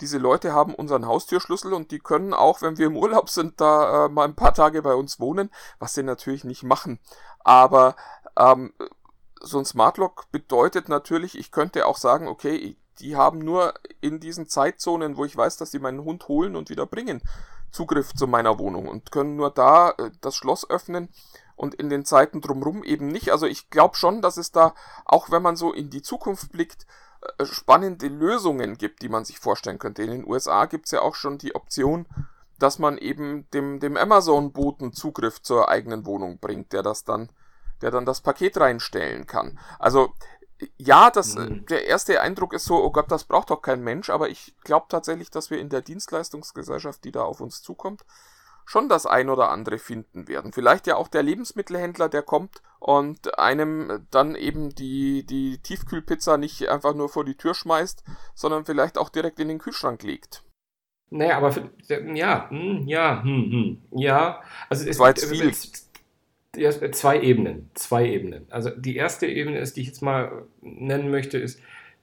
[0.00, 4.06] diese Leute haben unseren Haustürschlüssel und die können auch, wenn wir im Urlaub sind, da
[4.06, 7.00] äh, mal ein paar Tage bei uns wohnen, was sie natürlich nicht machen.
[7.40, 7.96] Aber
[8.36, 8.72] ähm,
[9.40, 14.20] so ein Smart Lock bedeutet natürlich, ich könnte auch sagen, okay, die haben nur in
[14.20, 17.22] diesen Zeitzonen, wo ich weiß, dass sie meinen Hund holen und wieder bringen,
[17.70, 21.08] Zugriff zu meiner Wohnung und können nur da äh, das Schloss öffnen
[21.54, 23.30] und in den Zeiten drumherum eben nicht.
[23.30, 26.86] Also ich glaube schon, dass es da, auch wenn man so in die Zukunft blickt,
[27.44, 30.02] spannende Lösungen gibt, die man sich vorstellen könnte.
[30.02, 32.06] In den USA gibt es ja auch schon die Option,
[32.58, 37.30] dass man eben dem, dem Amazon-Boten Zugriff zur eigenen Wohnung bringt, der das dann,
[37.82, 39.58] der dann das Paket reinstellen kann.
[39.78, 40.12] Also
[40.76, 41.66] ja, das, mhm.
[41.66, 44.86] der erste Eindruck ist so, oh Gott, das braucht doch kein Mensch, aber ich glaube
[44.88, 48.04] tatsächlich, dass wir in der Dienstleistungsgesellschaft, die da auf uns zukommt,
[48.68, 50.52] schon das ein oder andere finden werden.
[50.52, 56.68] Vielleicht ja auch der Lebensmittelhändler, der kommt und einem dann eben die, die Tiefkühlpizza nicht
[56.68, 58.04] einfach nur vor die Tür schmeißt,
[58.34, 60.44] sondern vielleicht auch direkt in den Kühlschrank legt.
[61.08, 61.70] Naja, aber für,
[62.14, 64.42] ja, hm, ja, hm, hm, ja.
[64.68, 65.50] Also es, war jetzt viel.
[66.92, 68.46] Zwei Ebenen, zwei Ebenen.
[68.50, 71.58] Also die erste Ebene ist, die ich jetzt mal nennen möchte, ist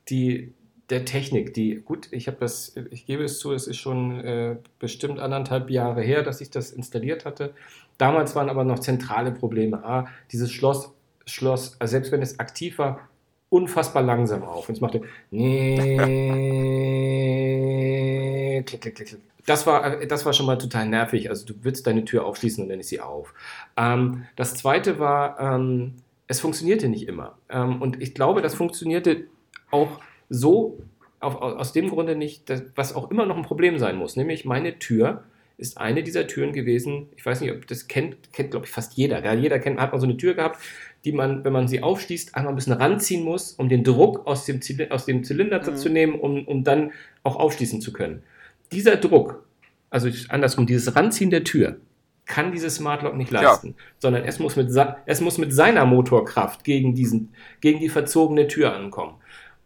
[0.10, 0.56] die
[0.89, 4.58] der Technik, die, gut, ich habe das, ich gebe es zu, es ist schon äh,
[4.80, 7.54] bestimmt anderthalb Jahre her, dass ich das installiert hatte.
[7.98, 9.84] Damals waren aber noch zentrale Probleme.
[9.84, 10.93] A, dieses Schloss,
[11.26, 13.10] Schloss, also selbst wenn es aktiv war,
[13.50, 14.69] unfassbar langsam auf.
[14.69, 15.76] Und es machte nee,
[18.65, 19.21] klick, klick, klick, klick.
[19.45, 21.30] Das war, äh, das war schon mal total nervig.
[21.30, 23.34] Also du willst deine Tür aufschließen und dann ist sie auf.
[23.78, 25.95] Ähm, das zweite war, ähm,
[26.28, 27.38] es funktionierte nicht immer.
[27.50, 29.26] Ähm, und ich glaube, das funktionierte
[29.71, 30.79] auch so
[31.19, 34.45] auf, aus dem Grunde nicht, dass, was auch immer noch ein Problem sein muss, nämlich
[34.45, 35.23] meine Tür
[35.57, 38.93] ist eine dieser Türen gewesen, ich weiß nicht, ob das kennt, kennt glaube ich fast
[38.95, 39.23] jeder.
[39.23, 40.59] Ja, jeder kennt, hat mal so eine Tür gehabt,
[41.05, 44.45] die man, wenn man sie aufschließt, einmal ein bisschen ranziehen muss, um den Druck aus
[44.45, 44.59] dem,
[44.89, 45.75] aus dem Zylinder mhm.
[45.77, 46.91] zu nehmen, um, um dann
[47.23, 48.23] auch aufschließen zu können.
[48.71, 49.45] Dieser Druck,
[49.89, 51.77] also andersrum, dieses Ranziehen der Tür,
[52.25, 53.73] kann dieses Smart Lock nicht leisten, ja.
[53.99, 54.69] sondern es muss, mit,
[55.05, 59.13] es muss mit seiner Motorkraft gegen, diesen, gegen die verzogene Tür ankommen.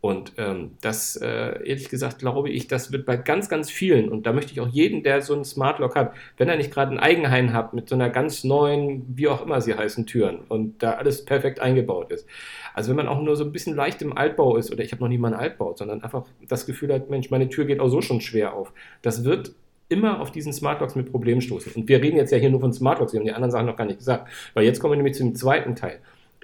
[0.01, 4.25] Und ähm, das, äh, ehrlich gesagt, glaube ich, das wird bei ganz, ganz vielen, und
[4.25, 6.93] da möchte ich auch jeden, der so ein Smart Lock hat, wenn er nicht gerade
[6.93, 10.81] ein Eigenheim hat mit so einer ganz neuen, wie auch immer sie heißen, Türen und
[10.81, 12.25] da alles perfekt eingebaut ist.
[12.73, 15.03] Also wenn man auch nur so ein bisschen leicht im Altbau ist, oder ich habe
[15.03, 17.89] noch nie mal einen Altbau, sondern einfach das Gefühl hat, Mensch, meine Tür geht auch
[17.89, 18.71] so schon schwer auf.
[19.01, 19.51] Das wird
[19.89, 21.73] immer auf diesen Smart Locks mit Problemen stoßen.
[21.73, 23.65] Und wir reden jetzt ja hier nur von Smart Locks, wir haben die anderen Sachen
[23.65, 25.99] noch gar nicht gesagt, weil jetzt kommen wir nämlich zu dem zweiten Teil.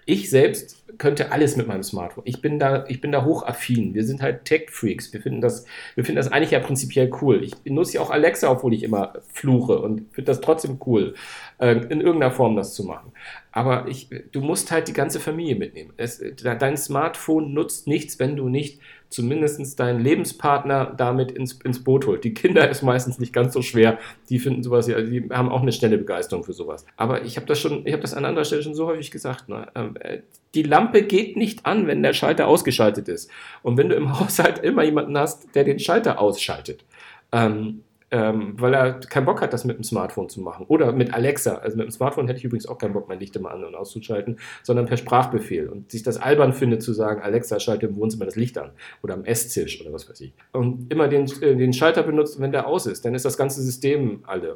[0.06, 2.24] Ich selbst könnte alles mit meinem Smartphone.
[2.26, 3.94] Ich bin da, ich bin da hochaffin.
[3.94, 5.12] Wir sind halt Tech-Freaks.
[5.14, 5.66] Wir finden das,
[5.96, 7.44] wir finden das eigentlich ja prinzipiell cool.
[7.44, 11.16] Ich benutze ja auch Alexa, obwohl ich immer fluche und finde das trotzdem cool,
[11.58, 13.12] äh, in irgendeiner Form das zu machen.
[13.52, 15.94] Aber ich, du musst halt die ganze Familie mitnehmen.
[15.98, 22.06] Es, dein Smartphone nutzt nichts, wenn du nicht zumindest deinen Lebenspartner damit ins, ins Boot
[22.06, 22.24] holt.
[22.24, 23.98] Die Kinder ist meistens nicht ganz so schwer.
[24.30, 26.86] Die finden sowas, ja, die haben auch eine schnelle Begeisterung für sowas.
[26.98, 29.50] Aber ich habe das schon, ich habe das an anderer Stelle schon so häufig gesagt.
[29.50, 29.68] Ne?
[29.76, 30.20] Ähm, äh,
[30.54, 33.30] die Lampe geht nicht an, wenn der Schalter ausgeschaltet ist.
[33.64, 36.84] Und wenn du im Haushalt immer jemanden hast, der den Schalter ausschaltet,
[37.32, 37.84] ähm,
[38.16, 40.66] ähm, weil er keinen Bock hat, das mit dem Smartphone zu machen.
[40.70, 41.56] Oder mit Alexa.
[41.56, 43.76] Also mit dem Smartphone hätte ich übrigens auch keinen Bock, mein Licht immer an- und
[43.76, 45.68] auszuschalten, sondern per Sprachbefehl.
[45.68, 48.72] Und sich das albern findet, zu sagen, Alexa, schalte im Wohnzimmer das Licht an.
[49.04, 50.34] Oder am Esstisch oder was weiß ich.
[50.54, 53.04] Und immer den, äh, den Schalter benutzt, wenn der aus ist.
[53.04, 54.56] Dann ist das ganze System alle.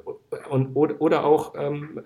[0.50, 2.00] Und, oder, oder auch, ähm,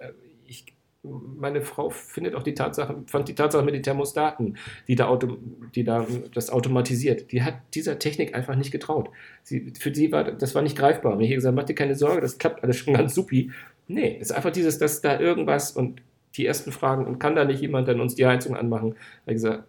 [1.04, 5.38] meine Frau findet auch die Tatsache, fand die Tatsache mit den Thermostaten, die da, Auto,
[5.76, 9.10] die da das automatisiert, die hat dieser Technik einfach nicht getraut.
[9.44, 11.20] Sie, für sie war das war nicht greifbar.
[11.20, 13.52] Ich habe gesagt, mach dir keine Sorge, das klappt alles schon ganz supi.
[13.88, 16.02] Nee, es ist einfach dieses, dass da irgendwas und
[16.38, 18.96] die ersten Fragen, und kann da nicht jemand dann uns die Heizung anmachen?
[19.26, 19.66] Ich gesagt,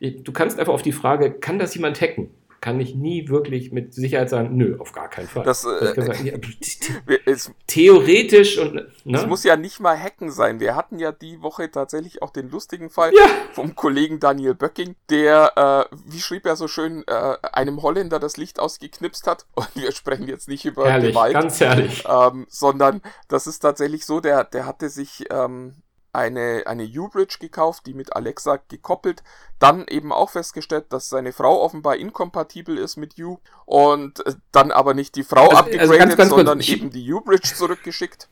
[0.00, 2.30] du kannst einfach auf die Frage, kann das jemand hacken?
[2.60, 5.44] Kann ich nie wirklich mit Sicherheit sagen, nö, auf gar keinen Fall.
[5.44, 6.34] Das, äh, sagen, ja,
[7.26, 9.16] es, theoretisch und ne?
[9.16, 10.60] es muss ja nicht mal hacken sein.
[10.60, 13.26] Wir hatten ja die Woche tatsächlich auch den lustigen Fall ja.
[13.52, 18.36] vom Kollegen Daniel Böcking, der, äh, wie schrieb er so schön, äh, einem Holländer das
[18.36, 19.46] Licht ausgeknipst hat.
[19.54, 24.06] Und wir sprechen jetzt nicht über herrlich, Gewalt, ganz herrlich, ähm, sondern das ist tatsächlich
[24.06, 25.74] so, der, der hatte sich ähm,
[26.16, 29.22] eine, eine U-Bridge gekauft, die mit Alexa gekoppelt.
[29.58, 34.72] Dann eben auch festgestellt, dass seine Frau offenbar inkompatibel ist mit U und äh, dann
[34.72, 36.68] aber nicht die Frau also, abgegradet, also ganz, ganz sondern kurz.
[36.68, 38.28] eben die U-Bridge zurückgeschickt.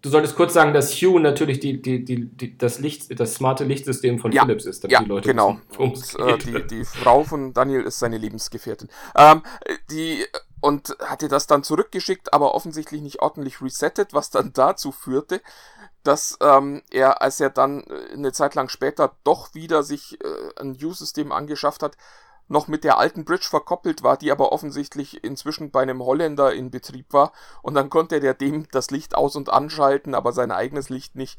[0.00, 3.62] Du solltest kurz sagen, dass Hue natürlich die, die, die, die, das Licht, das smarte
[3.62, 5.58] Lichtsystem von ja, Philips ist, damit ja, die Leute genau.
[5.78, 8.88] wissen, und, äh, die, die Frau von Daniel ist seine Lebensgefährtin.
[9.16, 9.42] Ähm,
[9.90, 10.24] die
[10.62, 15.42] und hatte das dann zurückgeschickt, aber offensichtlich nicht ordentlich resettet, was dann dazu führte,
[16.02, 20.60] dass ähm, er, als er dann äh, eine Zeit lang später doch wieder sich äh,
[20.60, 21.96] ein U-System angeschafft hat,
[22.48, 26.70] noch mit der alten Bridge verkoppelt war, die aber offensichtlich inzwischen bei einem Holländer in
[26.70, 27.32] Betrieb war.
[27.62, 31.38] Und dann konnte der dem das Licht aus- und anschalten, aber sein eigenes Licht nicht.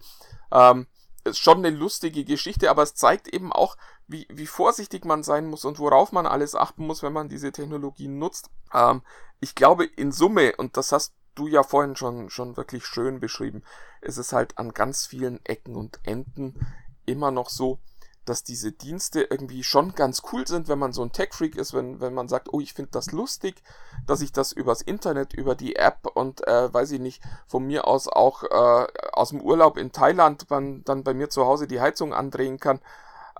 [0.51, 0.87] Ähm,
[1.23, 5.47] ist schon eine lustige Geschichte, aber es zeigt eben auch, wie, wie vorsichtig man sein
[5.47, 8.49] muss und worauf man alles achten muss, wenn man diese Technologien nutzt.
[8.73, 9.03] Ähm,
[9.39, 13.63] ich glaube, in Summe, und das hast du ja vorhin schon, schon wirklich schön beschrieben,
[14.01, 16.65] ist es halt an ganz vielen Ecken und Enden
[17.05, 17.79] immer noch so,
[18.25, 21.99] dass diese Dienste irgendwie schon ganz cool sind, wenn man so ein Tech-Freak ist, wenn,
[21.99, 23.61] wenn man sagt, oh, ich finde das lustig,
[24.05, 27.85] dass ich das übers Internet, über die App und äh, weiß ich nicht, von mir
[27.85, 31.81] aus auch äh, aus dem Urlaub in Thailand man dann bei mir zu Hause die
[31.81, 32.79] Heizung andrehen kann,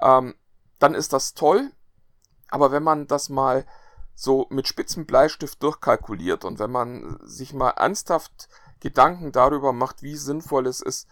[0.02, 0.36] ähm,
[0.80, 1.72] dann ist das toll.
[2.50, 3.66] Aber wenn man das mal
[4.16, 8.50] so mit spitzem Bleistift durchkalkuliert und wenn man sich mal ernsthaft
[8.80, 11.08] Gedanken darüber macht, wie sinnvoll es ist,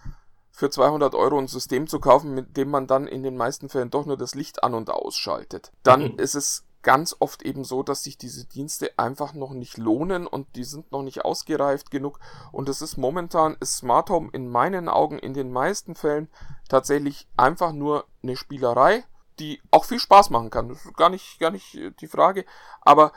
[0.52, 3.90] für 200 Euro ein System zu kaufen, mit dem man dann in den meisten Fällen
[3.90, 5.72] doch nur das Licht an und ausschaltet.
[5.84, 6.20] Dann mhm.
[6.20, 10.56] ist es ganz oft eben so, dass sich diese Dienste einfach noch nicht lohnen und
[10.56, 12.20] die sind noch nicht ausgereift genug.
[12.52, 16.30] Und es ist momentan, ist Smart Home in meinen Augen in den meisten Fällen
[16.70, 19.04] tatsächlich einfach nur eine Spielerei,
[19.42, 20.70] die auch viel Spaß machen kann.
[20.70, 22.46] Das ist gar nicht, gar nicht die Frage,
[22.82, 23.12] aber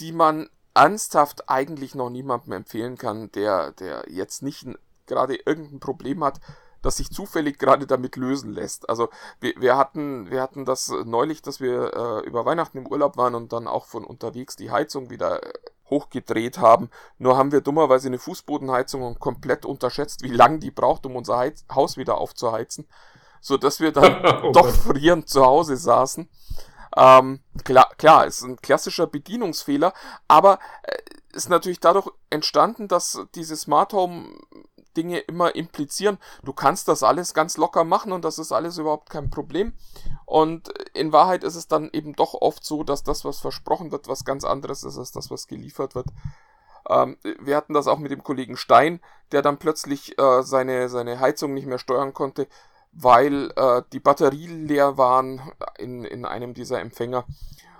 [0.00, 4.66] die man ernsthaft eigentlich noch niemandem empfehlen kann, der, der jetzt nicht
[5.06, 6.40] gerade irgendein Problem hat,
[6.80, 8.88] das sich zufällig gerade damit lösen lässt.
[8.88, 13.16] Also wir, wir hatten wir hatten das neulich, dass wir äh, über Weihnachten im Urlaub
[13.16, 15.52] waren und dann auch von unterwegs die Heizung wieder äh,
[15.90, 16.90] hochgedreht haben.
[17.18, 21.36] Nur haben wir dummerweise eine Fußbodenheizung und komplett unterschätzt, wie lange die braucht, um unser
[21.36, 22.88] Heiz Haus wieder aufzuheizen,
[23.42, 26.30] so dass wir dann oh doch frierend zu Hause saßen.
[26.96, 29.92] Ähm, klar, klar, ist ein klassischer Bedienungsfehler,
[30.28, 30.96] aber äh,
[31.34, 34.28] ist natürlich dadurch entstanden, dass diese Smart Home
[34.96, 39.08] Dinge immer implizieren, du kannst das alles ganz locker machen und das ist alles überhaupt
[39.08, 39.72] kein Problem.
[40.26, 44.08] Und in Wahrheit ist es dann eben doch oft so, dass das, was versprochen wird,
[44.08, 46.08] was ganz anderes ist als das, was geliefert wird.
[46.88, 49.00] Ähm, wir hatten das auch mit dem Kollegen Stein,
[49.30, 52.46] der dann plötzlich äh, seine, seine Heizung nicht mehr steuern konnte,
[52.92, 55.40] weil äh, die Batterien leer waren
[55.78, 57.24] in, in einem dieser Empfänger.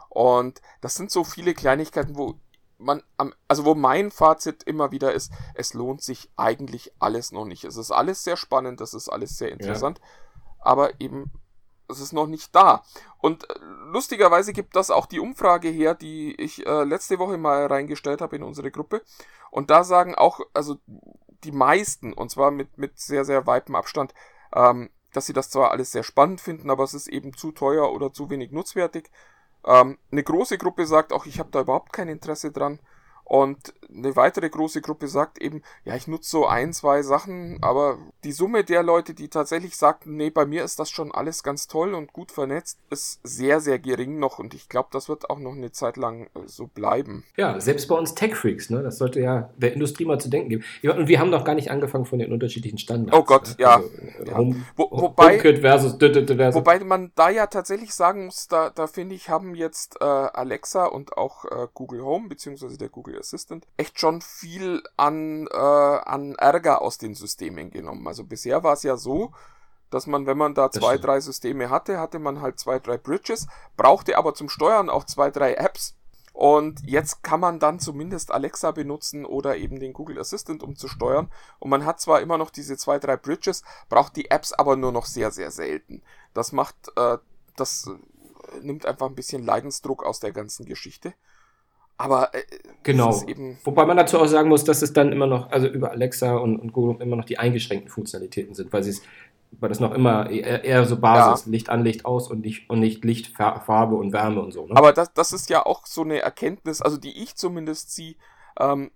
[0.09, 2.35] Und das sind so viele Kleinigkeiten, wo
[2.79, 3.03] man,
[3.47, 7.65] also wo mein Fazit immer wieder ist, es lohnt sich eigentlich alles noch nicht.
[7.65, 10.05] Es ist alles sehr spannend, es ist alles sehr interessant, ja.
[10.61, 11.31] aber eben
[11.89, 12.83] es ist noch nicht da.
[13.19, 13.55] Und äh,
[13.93, 18.37] lustigerweise gibt das auch die Umfrage her, die ich äh, letzte Woche mal reingestellt habe
[18.37, 19.03] in unsere Gruppe.
[19.51, 20.79] Und da sagen auch, also
[21.45, 24.15] die meisten, und zwar mit, mit sehr, sehr weitem Abstand,
[24.55, 27.93] ähm, dass sie das zwar alles sehr spannend finden, aber es ist eben zu teuer
[27.93, 29.11] oder zu wenig nutzwertig.
[29.65, 32.81] Ähm, eine große Gruppe sagt auch, ich habe da überhaupt kein Interesse dran.
[33.33, 37.97] Und eine weitere große Gruppe sagt eben, ja, ich nutze so ein, zwei Sachen, aber
[38.25, 41.67] die Summe der Leute, die tatsächlich sagten, nee, bei mir ist das schon alles ganz
[41.67, 45.39] toll und gut vernetzt, ist sehr, sehr gering noch und ich glaube, das wird auch
[45.39, 47.25] noch eine Zeit lang äh, so bleiben.
[47.39, 48.83] Ja, selbst bei uns Tech-Freaks, ne?
[48.83, 50.65] das sollte ja der Industrie mal zu denken geben.
[50.83, 53.17] Und wir haben noch gar nicht angefangen von den unterschiedlichen Standards.
[53.17, 53.55] Oh Gott, ne?
[53.61, 53.77] ja.
[53.77, 53.91] Also,
[54.27, 54.37] ja.
[54.37, 59.15] Home, Wo, wobei, versus, versus, wobei man da ja tatsächlich sagen muss, da, da finde
[59.15, 63.99] ich, haben jetzt äh, Alexa und auch äh, Google Home, beziehungsweise der Google Assistant echt
[63.99, 68.07] schon viel an, äh, an Ärger aus den Systemen genommen.
[68.07, 69.33] Also bisher war es ja so,
[69.91, 73.47] dass man, wenn man da zwei, drei Systeme hatte, hatte man halt zwei, drei Bridges,
[73.77, 75.97] brauchte aber zum Steuern auch zwei, drei Apps.
[76.33, 80.89] Und jetzt kann man dann zumindest Alexa benutzen oder eben den Google Assistant, um zu
[80.89, 81.31] steuern.
[81.59, 84.93] Und man hat zwar immer noch diese zwei, drei Bridges, braucht die Apps aber nur
[84.93, 86.03] noch sehr, sehr selten.
[86.33, 87.19] Das macht, äh,
[87.57, 87.91] das
[88.63, 91.13] nimmt einfach ein bisschen Leidensdruck aus der ganzen Geschichte.
[91.97, 92.43] Aber äh,
[92.83, 93.23] genau.
[93.65, 96.59] Wobei man dazu auch sagen muss, dass es dann immer noch, also über Alexa und,
[96.59, 99.03] und Google immer noch die eingeschränkten Funktionalitäten sind, weil sie es
[99.61, 101.53] weil das noch immer eher, eher so Basis, ja.
[101.53, 104.67] Licht an, Licht aus und nicht, und nicht Licht, Farbe und Wärme und so.
[104.67, 104.77] Ne?
[104.77, 108.17] Aber das, das ist ja auch so eine Erkenntnis, also die ich zumindest ziehe.
[108.59, 108.91] Ähm,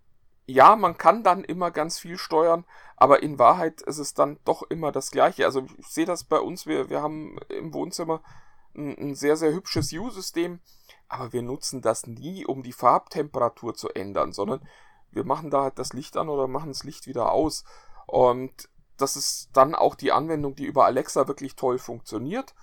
[0.47, 2.65] ja, man kann dann immer ganz viel steuern,
[2.97, 5.45] aber in Wahrheit ist es dann doch immer das Gleiche.
[5.45, 8.23] Also ich sehe das bei uns, wir, wir haben im Wohnzimmer
[8.75, 10.61] ein, ein sehr, sehr hübsches U-System
[11.09, 14.61] aber wir nutzen das nie, um die Farbtemperatur zu ändern, sondern
[15.11, 17.65] wir machen da halt das Licht an oder machen das Licht wieder aus.
[18.07, 22.55] Und das ist dann auch die Anwendung, die über Alexa wirklich toll funktioniert.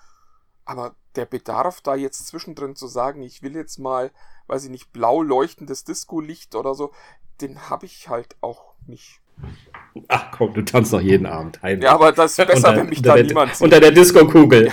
[0.66, 4.12] Aber der Bedarf, da jetzt zwischendrin zu sagen, ich will jetzt mal,
[4.48, 6.92] weiß ich nicht, blau leuchtendes Disco-Licht oder so,
[7.42, 9.20] den habe ich halt auch nicht.
[10.08, 11.82] Ach komm, du tanzt doch jeden Abend heim.
[11.82, 13.66] Ja, aber das ist besser, unter, wenn mich da niemand sieht.
[13.66, 14.72] Unter der Disco-Kugel.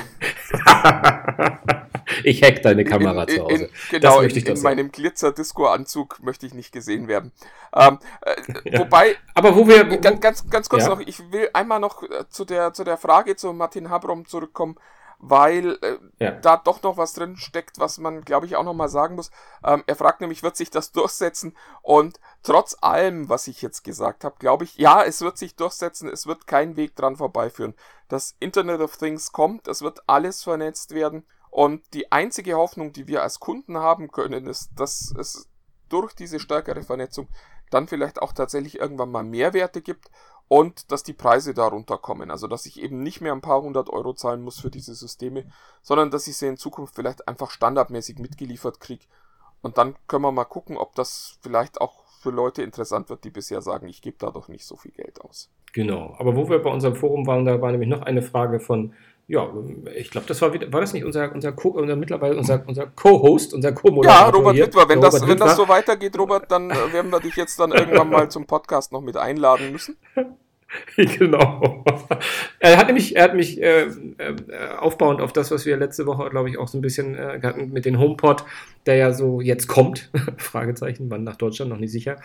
[2.24, 3.64] Ich hack deine Kamera in, zu Hause.
[3.64, 7.32] In, genau, das möchte ich in, in meinem Glitzer-Disco-Anzug möchte ich nicht gesehen werden.
[7.74, 8.78] Ähm, äh, Ja.
[8.80, 9.90] Wobei, Aber wo wir.
[9.90, 10.88] Wo, ganz, ganz, ganz kurz Ja.
[10.90, 14.76] noch, ich will einmal noch äh, zu der, zu der Frage zu Martin Habrom zurückkommen,
[15.18, 16.30] weil äh, Ja.
[16.32, 19.30] da doch noch was drin steckt, was man, glaube ich, auch noch mal sagen muss.
[19.64, 21.56] Ähm, er fragt nämlich, wird sich das durchsetzen?
[21.82, 26.08] Und trotz allem, was ich jetzt gesagt habe, glaube ich, ja, es wird sich durchsetzen,
[26.08, 27.74] es wird kein Weg dran vorbeiführen.
[28.08, 31.24] Das Internet of Things kommt, es wird alles vernetzt werden.
[31.50, 35.48] Und die einzige Hoffnung, die wir als Kunden haben können, ist, dass es
[35.88, 37.28] durch diese stärkere Vernetzung
[37.70, 40.10] dann vielleicht auch tatsächlich irgendwann mal Mehrwerte gibt
[40.48, 42.30] und dass die Preise darunter kommen.
[42.30, 45.44] Also dass ich eben nicht mehr ein paar hundert Euro zahlen muss für diese Systeme,
[45.82, 49.06] sondern dass ich sie in Zukunft vielleicht einfach standardmäßig mitgeliefert kriege.
[49.62, 53.30] Und dann können wir mal gucken, ob das vielleicht auch für Leute interessant wird, die
[53.30, 55.50] bisher sagen, ich gebe da doch nicht so viel Geld aus.
[55.72, 56.14] Genau.
[56.18, 58.94] Aber wo wir bei unserem Forum waren, da war nämlich noch eine Frage von,
[59.30, 59.48] ja,
[59.96, 62.88] ich glaube, das war wieder, war das nicht unser, unser, Co, unser mittlerweile unser, unser
[62.88, 65.64] Co-Host, unser Ja, Co-Moderator Robert hier, Wittwer, wenn das, Robert wenn das Wittwer.
[65.66, 69.02] so weitergeht, Robert, dann äh, werden wir dich jetzt dann irgendwann mal zum Podcast noch
[69.02, 69.96] mit einladen müssen.
[70.96, 71.84] genau.
[72.58, 74.36] Er hat nämlich, er hat mich äh, äh,
[74.78, 77.72] aufbauend auf das, was wir letzte Woche, glaube ich, auch so ein bisschen äh, hatten
[77.72, 78.44] mit dem HomePod,
[78.86, 82.16] der ja so jetzt kommt, Fragezeichen, wann nach Deutschland, noch nicht sicher.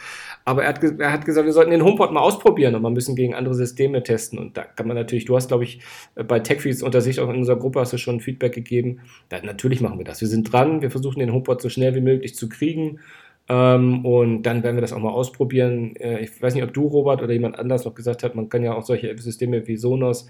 [0.43, 2.95] Aber er hat, er hat gesagt, wir sollten den HomePod mal ausprobieren und mal ein
[2.95, 4.37] bisschen gegen andere Systeme testen.
[4.37, 5.79] Und da kann man natürlich, du hast, glaube ich,
[6.15, 8.99] äh, bei TechFeeds unter sich auch in unserer Gruppe hast du schon Feedback gegeben.
[9.29, 10.21] Da, natürlich machen wir das.
[10.21, 12.99] Wir sind dran, wir versuchen den HomePod so schnell wie möglich zu kriegen.
[13.47, 15.95] Ähm, und dann werden wir das auch mal ausprobieren.
[15.97, 18.63] Äh, ich weiß nicht, ob du, Robert, oder jemand anders noch gesagt hat, man kann
[18.63, 20.27] ja auch solche Systeme wie Sonos,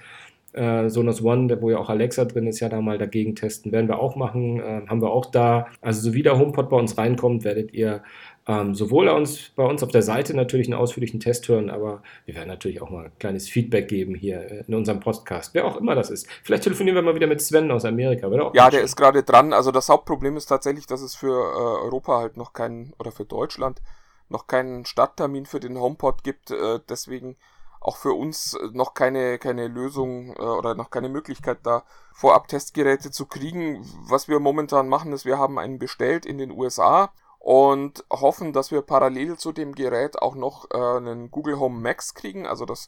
[0.54, 3.72] äh, Sonos One, wo ja auch Alexa drin ist, ja da mal dagegen testen.
[3.72, 5.68] Werden wir auch machen, äh, haben wir auch da.
[5.82, 8.04] Also so wie der HomePod bei uns reinkommt, werdet ihr
[8.48, 12.04] ähm, sowohl bei uns, bei uns auf der Seite natürlich einen ausführlichen Test hören, aber
[12.26, 15.66] wir werden natürlich auch mal ein kleines Feedback geben hier äh, in unserem Podcast, wer
[15.66, 16.28] auch immer das ist.
[16.44, 18.28] Vielleicht telefonieren wir mal wieder mit Sven aus Amerika.
[18.54, 19.52] Ja, der ist gerade dran.
[19.52, 23.26] Also das Hauptproblem ist tatsächlich, dass es für äh, Europa halt noch keinen, oder für
[23.26, 23.82] Deutschland,
[24.30, 26.52] noch keinen Starttermin für den HomePod gibt.
[26.52, 27.38] Äh, deswegen
[27.80, 32.48] auch für uns äh, noch keine, keine Lösung äh, oder noch keine Möglichkeit da vorab
[32.48, 33.84] Testgeräte zu kriegen.
[34.08, 37.12] Was wir momentan machen, ist, wir haben einen bestellt in den USA
[37.46, 42.16] und hoffen, dass wir parallel zu dem Gerät auch noch äh, einen Google Home Max
[42.16, 42.48] kriegen.
[42.48, 42.88] Also das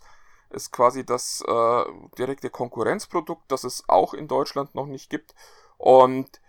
[0.49, 1.83] ist quasi das äh,
[2.17, 5.35] direkte Konkurrenzprodukt, das es auch in Deutschland noch nicht gibt.
[5.77, 6.41] Und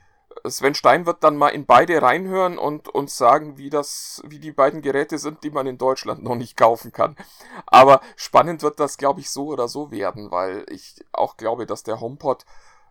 [0.46, 4.52] Sven Stein wird dann mal in beide reinhören und uns sagen, wie das, wie die
[4.52, 7.14] beiden Geräte sind, die man in Deutschland noch nicht kaufen kann.
[7.66, 11.82] Aber spannend wird das, glaube ich, so oder so werden, weil ich auch glaube, dass
[11.82, 12.46] der HomePod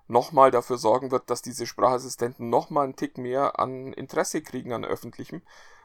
[0.07, 4.85] nochmal dafür sorgen wird, dass diese Sprachassistenten nochmal einen Tick mehr an Interesse kriegen an
[4.85, 5.41] öffentlichem,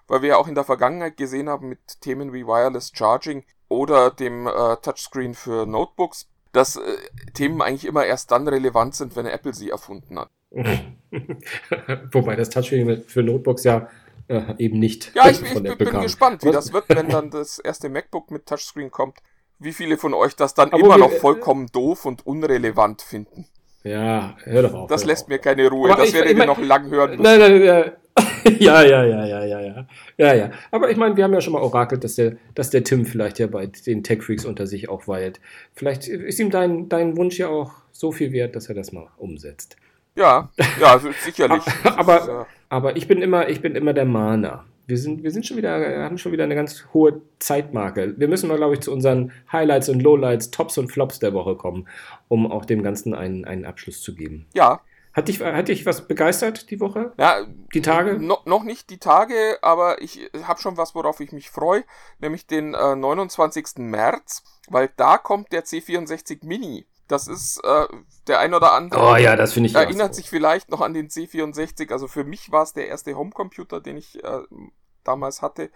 [0.08, 4.10] weil wir ja auch in der Vergangenheit gesehen haben mit Themen wie Wireless Charging oder
[4.10, 6.80] dem äh, Touchscreen für Notebooks, dass äh,
[7.34, 10.30] Themen eigentlich immer erst dann relevant sind, wenn Apple sie erfunden hat.
[12.12, 13.88] Wobei das Touchscreen für Notebooks ja
[14.28, 16.02] äh, eben nicht Ja, ich, ich bin, Apple bin kam.
[16.02, 19.18] gespannt, wie Was- das wird, wenn dann das erste MacBook mit Touchscreen kommt.
[19.58, 23.46] Wie viele von euch das dann Aber immer wir- noch vollkommen doof und unrelevant finden.
[23.84, 24.88] Ja, hör doch auf.
[24.90, 25.28] Das lässt auf.
[25.28, 25.90] mir keine Ruhe.
[25.90, 27.22] Aber das ich- werdet ich mein- noch lang hören müssen.
[27.22, 27.92] Nein, nein, nein.
[28.58, 29.86] Ja, ja, ja, ja, ja, ja.
[30.18, 30.50] Ja, ja.
[30.72, 33.38] Aber ich meine, wir haben ja schon mal orakelt, dass der, dass der Tim vielleicht
[33.38, 35.40] ja bei den Tech-Freaks unter sich auch weilt.
[35.74, 39.06] Vielleicht ist ihm dein, dein Wunsch ja auch so viel wert, dass er das mal
[39.16, 39.76] umsetzt.
[40.16, 41.62] Ja, ja, sicherlich.
[41.84, 44.64] Aber, äh, aber ich bin immer, ich bin immer der Mahner.
[44.86, 48.14] Wir sind, wir sind schon wieder, haben schon wieder eine ganz hohe Zeitmarke.
[48.18, 51.56] Wir müssen mal, glaube ich, zu unseren Highlights und Lowlights, Tops und Flops der Woche
[51.56, 51.86] kommen,
[52.28, 54.46] um auch dem Ganzen einen, einen Abschluss zu geben.
[54.54, 54.80] ja,
[55.12, 57.12] Hat dich, hat dich was begeistert die Woche?
[57.18, 58.18] ja, Die Tage?
[58.18, 61.84] No, noch nicht die Tage, aber ich habe schon was, worauf ich mich freue,
[62.18, 63.78] nämlich den äh, 29.
[63.78, 66.86] März, weil da kommt der C64 Mini.
[67.08, 67.86] Das ist äh,
[68.26, 69.00] der ein oder andere.
[69.02, 71.92] Oh ja, das finde ich erinnert sich vielleicht noch an den C64.
[71.92, 74.40] Also für mich war es der erste Homecomputer, den ich äh,
[75.04, 75.70] damals hatte.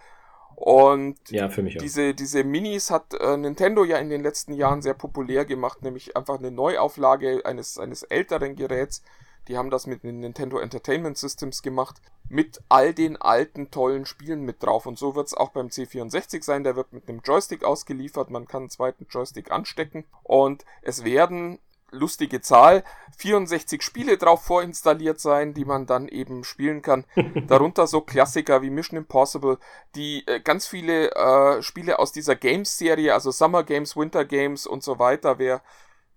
[0.55, 1.81] Und Ja, für mich auch.
[1.81, 6.17] diese, diese Minis hat äh, Nintendo ja in den letzten Jahren sehr populär gemacht, nämlich
[6.17, 9.03] einfach eine Neuauflage eines, eines älteren Geräts.
[9.47, 14.41] Die haben das mit den Nintendo Entertainment Systems gemacht, mit all den alten tollen Spielen
[14.41, 14.85] mit drauf.
[14.85, 16.63] Und so wird es auch beim C64 sein.
[16.63, 18.29] Der wird mit einem Joystick ausgeliefert.
[18.29, 20.03] Man kann einen zweiten Joystick anstecken.
[20.23, 21.59] Und es werden
[21.91, 22.83] lustige Zahl,
[23.17, 27.05] 64 Spiele drauf vorinstalliert sein, die man dann eben spielen kann.
[27.47, 29.57] Darunter so Klassiker wie Mission Impossible,
[29.95, 34.83] die äh, ganz viele äh, Spiele aus dieser Games-Serie, also Summer Games, Winter Games und
[34.83, 35.61] so weiter, wer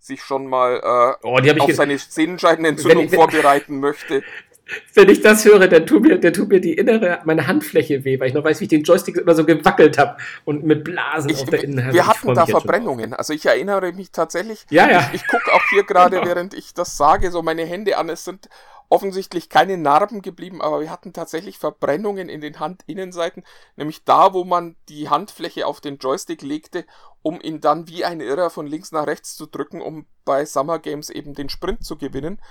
[0.01, 0.77] sich schon mal
[1.23, 4.23] äh, Oh, ich auf ge- seine Sehenscheidenentzündung Wenn ich- vorbereiten möchte.
[4.95, 8.21] Wenn ich das höre, dann tut mir, dann tut mir die innere, meine Handfläche weh,
[8.21, 11.29] weil ich noch weiß, wie ich den Joystick immer so gewackelt habe und mit Blasen
[11.29, 11.93] Ich, auf der Innenhand.
[11.93, 13.13] wir Ich hatten da Verbrennungen.
[13.13, 15.11] Also ich erinnere mich tatsächlich, Ja, ja.
[15.13, 16.29] ich, ich gucke auch hier gerade, Genau.
[16.29, 18.09] während ich das sage, so meine Hände an.
[18.11, 18.49] Es sind
[18.91, 23.45] offensichtlich keine Narben geblieben, aber wir hatten tatsächlich Verbrennungen in den Handinnenseiten,
[23.77, 26.85] nämlich da, wo man die Handfläche auf den Joystick legte,
[27.23, 30.81] um ihn dann wie ein Irrer von links nach rechts zu drücken, um bei Summer
[30.81, 32.43] Games eben den Sprint zu gewinnen.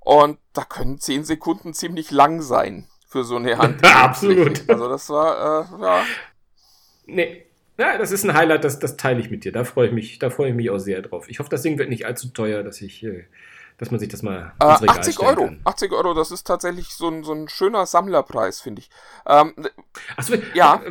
[0.00, 3.82] Und da können 10 Sekunden ziemlich lang sein für so eine Hand.
[3.82, 4.68] Absolut.
[4.68, 6.04] Also das war, äh, ja.
[7.06, 7.44] Nee.
[7.78, 9.52] Ja, das ist ein Highlight, das, das teile ich mit dir.
[9.52, 11.28] Da freue ich mich, da freue ich mich auch sehr drauf.
[11.28, 13.24] Ich hoffe, das Ding wird nicht allzu teuer, dass ich, äh,
[13.78, 15.44] dass man sich das mal äh, 80 Euro.
[15.44, 15.60] Kann.
[15.64, 18.90] 80 Euro, das ist tatsächlich so ein, so ein schöner Sammlerpreis, finde ich.
[19.26, 19.54] Ähm,
[20.16, 20.82] Achso, ja.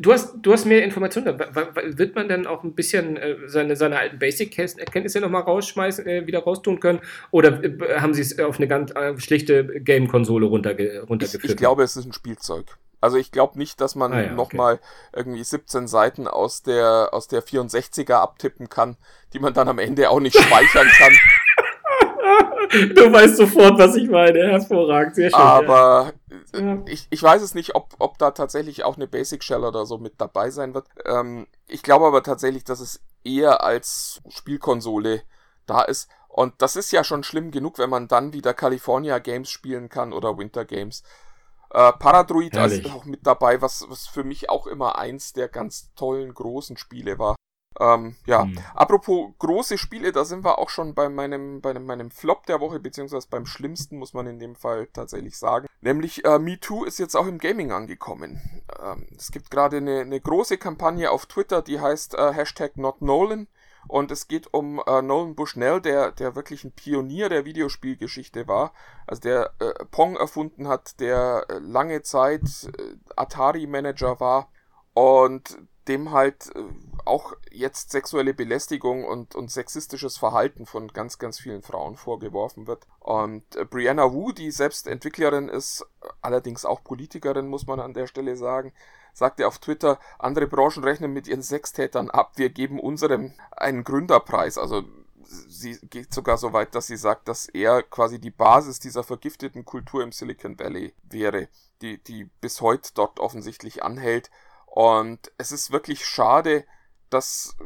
[0.00, 1.38] Du hast, du hast mehr Informationen.
[1.38, 6.40] Wird man dann auch ein bisschen äh, seine, seine alten Basic-Erkenntnisse nochmal rausschmeißen, äh, wieder
[6.40, 7.00] raustun können?
[7.30, 11.44] Oder äh, haben sie es auf eine ganz äh, schlichte Game-Konsole runterge runtergeführt?
[11.44, 12.76] Ich, ich glaube, es ist ein Spielzeug.
[13.00, 14.84] Also ich glaube nicht, dass man ah, ja, nochmal okay.
[15.14, 18.96] irgendwie 17 Seiten aus der, aus der 64er abtippen kann,
[19.32, 21.12] die man dann am Ende auch nicht speichern kann.
[22.70, 24.38] du weißt sofort, was ich meine.
[24.48, 25.38] Hervorragend, sehr schön.
[25.38, 26.12] Aber
[26.54, 26.82] ja.
[26.86, 29.98] ich, ich weiß es nicht, ob, ob da tatsächlich auch eine Basic Shell oder so
[29.98, 30.86] mit dabei sein wird.
[31.04, 35.22] Ähm, ich glaube aber tatsächlich, dass es eher als Spielkonsole
[35.66, 36.08] da ist.
[36.28, 40.12] Und das ist ja schon schlimm genug, wenn man dann wieder California Games spielen kann
[40.12, 41.02] oder Winter Games.
[41.70, 45.92] Äh, Paradroid ist auch mit dabei, was, was für mich auch immer eins der ganz
[45.94, 47.36] tollen großen Spiele war.
[47.78, 48.58] Ähm, ja, hm.
[48.74, 52.80] apropos große Spiele, da sind wir auch schon bei meinem, bei meinem Flop der Woche,
[52.80, 55.66] beziehungsweise beim schlimmsten, muss man in dem Fall tatsächlich sagen.
[55.80, 58.40] Nämlich äh, MeToo ist jetzt auch im Gaming angekommen.
[58.82, 63.48] Ähm, es gibt gerade eine, eine große Kampagne auf Twitter, die heißt äh, Hashtag NotNolan.
[63.88, 68.72] Und es geht um äh, Nolan Bushnell, der, der wirklich ein Pionier der Videospielgeschichte war.
[69.06, 74.48] Also der äh, Pong erfunden hat, der äh, lange Zeit äh, Atari-Manager war
[74.96, 76.62] und dem halt äh,
[77.04, 82.86] auch jetzt sexuelle Belästigung und, und sexistisches Verhalten von ganz, ganz vielen Frauen vorgeworfen wird.
[83.00, 85.84] Und äh, Brianna Wu, die selbst Entwicklerin ist,
[86.22, 88.72] allerdings auch Politikerin, muss man an der Stelle sagen,
[89.12, 94.56] sagte auf Twitter, andere Branchen rechnen mit ihren Sextätern ab, wir geben unserem einen Gründerpreis.
[94.56, 94.82] Also
[95.26, 99.66] sie geht sogar so weit, dass sie sagt, dass er quasi die Basis dieser vergifteten
[99.66, 101.48] Kultur im Silicon Valley wäre,
[101.82, 104.30] die, die bis heute dort offensichtlich anhält.
[104.76, 106.66] Und es ist wirklich schade,
[107.08, 107.56] dass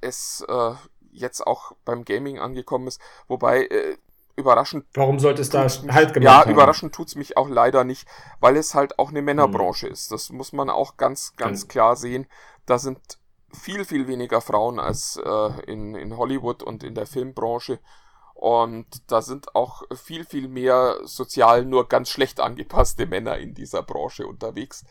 [0.00, 0.72] es äh,
[1.12, 3.02] jetzt auch beim Gaming angekommen ist.
[3.28, 3.98] Wobei, äh,
[4.34, 4.86] überraschend.
[4.94, 6.50] Warum sollte es da halt gemacht Ja, haben?
[6.50, 8.08] überraschend tut's mich auch leider nicht,
[8.40, 9.92] weil es halt auch eine Männerbranche hm.
[9.92, 10.10] ist.
[10.10, 11.68] Das muss man auch ganz, ganz hm.
[11.68, 12.26] klar sehen.
[12.64, 12.98] Da sind
[13.52, 17.78] viel, viel weniger Frauen als äh, in, in Hollywood und in der Filmbranche.
[18.32, 23.82] Und da sind auch viel, viel mehr sozial nur ganz schlecht angepasste Männer in dieser
[23.82, 24.86] Branche unterwegs.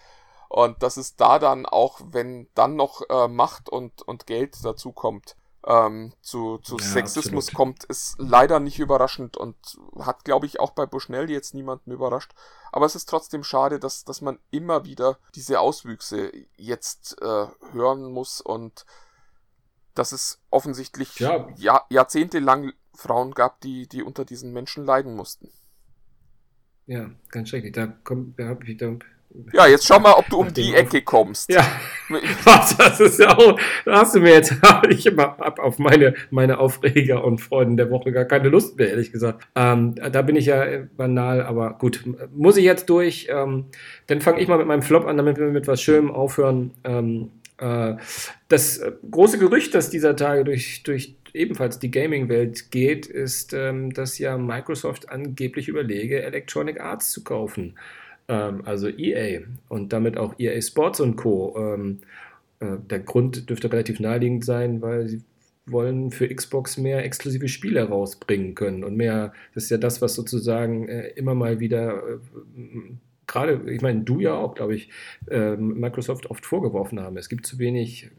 [0.53, 4.91] Und dass es da dann auch, wenn dann noch äh, Macht und, und Geld dazu
[4.91, 5.35] kommt,
[5.65, 7.57] ähm, zu, zu ja, Sexismus absolut.
[7.57, 9.55] kommt, ist leider nicht überraschend und
[9.97, 12.33] hat, glaube ich, auch bei Bushnell jetzt niemanden überrascht.
[12.71, 18.11] Aber es ist trotzdem schade, dass, dass man immer wieder diese Auswüchse jetzt äh, hören
[18.11, 18.85] muss und
[19.95, 21.49] dass es offensichtlich ja.
[21.55, 25.49] Jahr, jahrzehntelang Frauen gab, die, die unter diesen Menschen leiden mussten.
[26.85, 27.73] Ja, ganz schrecklich.
[27.73, 28.93] Da kommt, da habe ich, da
[29.51, 31.51] ja, jetzt schau mal, ob du um die Ecke kommst.
[31.51, 31.65] Ja,
[32.77, 34.53] das ist ja auch, da hast du mir jetzt,
[34.89, 39.11] ich hab auf meine, meine Aufreger und Freuden der Woche gar keine Lust mehr, ehrlich
[39.11, 39.47] gesagt.
[39.55, 40.65] Ähm, da bin ich ja
[40.95, 42.03] banal, aber gut,
[42.33, 43.27] muss ich jetzt durch.
[43.29, 43.65] Ähm,
[44.07, 46.71] dann fange ich mal mit meinem Flop an, damit wir mit was Schönem aufhören.
[46.83, 47.95] Ähm, äh,
[48.49, 54.19] das große Gerücht, das dieser Tage durch, durch ebenfalls die Gaming-Welt geht, ist, ähm, dass
[54.19, 57.75] ja Microsoft angeblich überlege, Electronic Arts zu kaufen
[58.31, 61.55] also EA und damit auch EA Sports und Co.
[61.57, 61.99] Ähm,
[62.59, 65.21] äh, der Grund dürfte relativ naheliegend sein, weil sie
[65.65, 70.13] wollen für Xbox mehr exklusive Spiele rausbringen können und mehr, das ist ja das, was
[70.13, 72.17] sozusagen äh, immer mal wieder äh,
[73.27, 74.89] gerade, ich meine, du ja auch, glaube ich,
[75.29, 77.17] äh, Microsoft oft vorgeworfen haben.
[77.17, 78.11] Es gibt zu wenig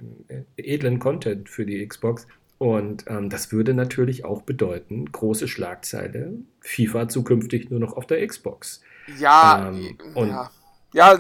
[0.57, 2.27] edlen Content für die Xbox.
[2.59, 8.27] Und ähm, das würde natürlich auch bedeuten, große Schlagzeile, FIFA zukünftig nur noch auf der
[8.27, 8.83] Xbox.
[9.19, 10.51] Ja, ähm, und ja.
[10.95, 11.19] Ja,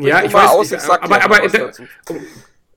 [0.00, 1.72] ja ich weiß, aus, ich, ich aber, aber, aber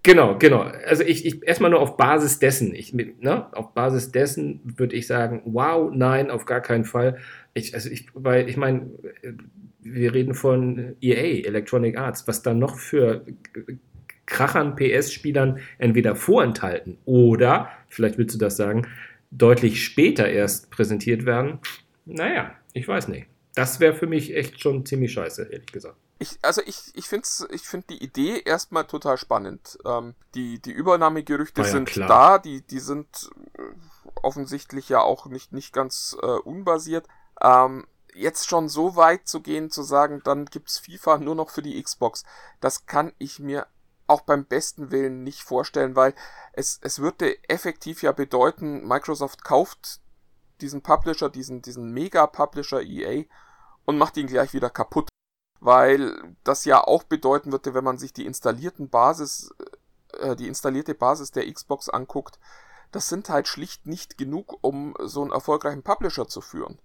[0.04, 0.62] genau, genau.
[0.62, 5.06] Also ich, ich erstmal nur auf Basis dessen, ich, ne, auf Basis dessen würde ich
[5.06, 7.18] sagen, wow, nein, auf gar keinen Fall.
[7.54, 8.89] Ich, also ich, weil ich meine,
[9.82, 13.26] wir reden von EA, Electronic Arts, was da noch für
[14.26, 18.88] Krachern PS-Spielern entweder vorenthalten oder, vielleicht willst du das sagen,
[19.30, 21.60] deutlich später erst präsentiert werden.
[22.06, 25.97] Naja, ich weiß nicht das wäre für mich echt schon ziemlich scheiße, ehrlich gesagt.
[26.20, 29.78] Ich, also ich, ich finde ich find die Idee erstmal total spannend.
[29.86, 32.08] Ähm, die, die Übernahmegerüchte ja, sind klar.
[32.08, 33.62] da, die, die sind äh,
[34.22, 37.08] offensichtlich ja auch nicht, nicht ganz äh, unbasiert.
[37.41, 41.62] Ähm, jetzt schon so weit zu gehen, zu sagen, dann gibt's FIFA nur noch für
[41.62, 42.24] die Xbox,
[42.60, 43.68] das kann ich mir
[44.08, 46.14] auch beim besten Willen nicht vorstellen, weil
[46.54, 50.02] es, es würde effektiv ja bedeuten, Microsoft kauft
[50.62, 53.26] diesen Publisher, diesen, diesen Mega-Publisher EA
[53.86, 55.10] und macht ihn gleich wieder kaputt.
[55.60, 59.53] Weil das ja auch bedeuten würde, wenn man sich die installierten Basis,
[60.20, 62.39] äh, die installierte Basis der Xbox anguckt,
[62.91, 66.80] das sind halt schlicht nicht genug, um so einen erfolgreichen Publisher zu führen.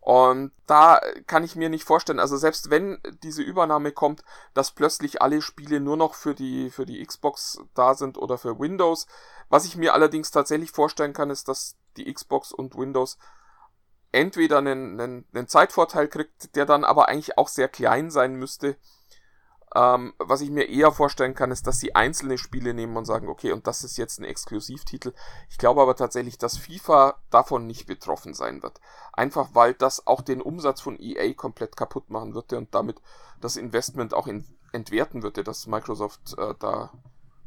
[0.00, 4.24] Und da kann ich mir nicht vorstellen, also selbst wenn diese Übernahme kommt,
[4.54, 8.58] dass plötzlich alle Spiele nur noch für die, für die Xbox da sind oder für
[8.58, 9.06] Windows.
[9.50, 13.18] Was ich mir allerdings tatsächlich vorstellen kann, ist, dass die Xbox und Windows
[14.12, 18.76] entweder einen, einen, einen Zeitvorteil kriegt, der dann aber eigentlich auch sehr klein sein müsste,
[19.74, 23.28] ähm, was ich mir eher vorstellen kann, ist, dass sie einzelne Spiele nehmen und sagen,
[23.28, 25.12] okay, und das ist jetzt ein Exklusivtitel.
[25.48, 28.80] Ich glaube aber tatsächlich, dass FIFA davon nicht betroffen sein wird.
[29.12, 33.00] Einfach weil das auch den Umsatz von EA komplett kaputt machen würde und damit
[33.40, 36.92] das Investment auch in, entwerten würde, das Microsoft äh, da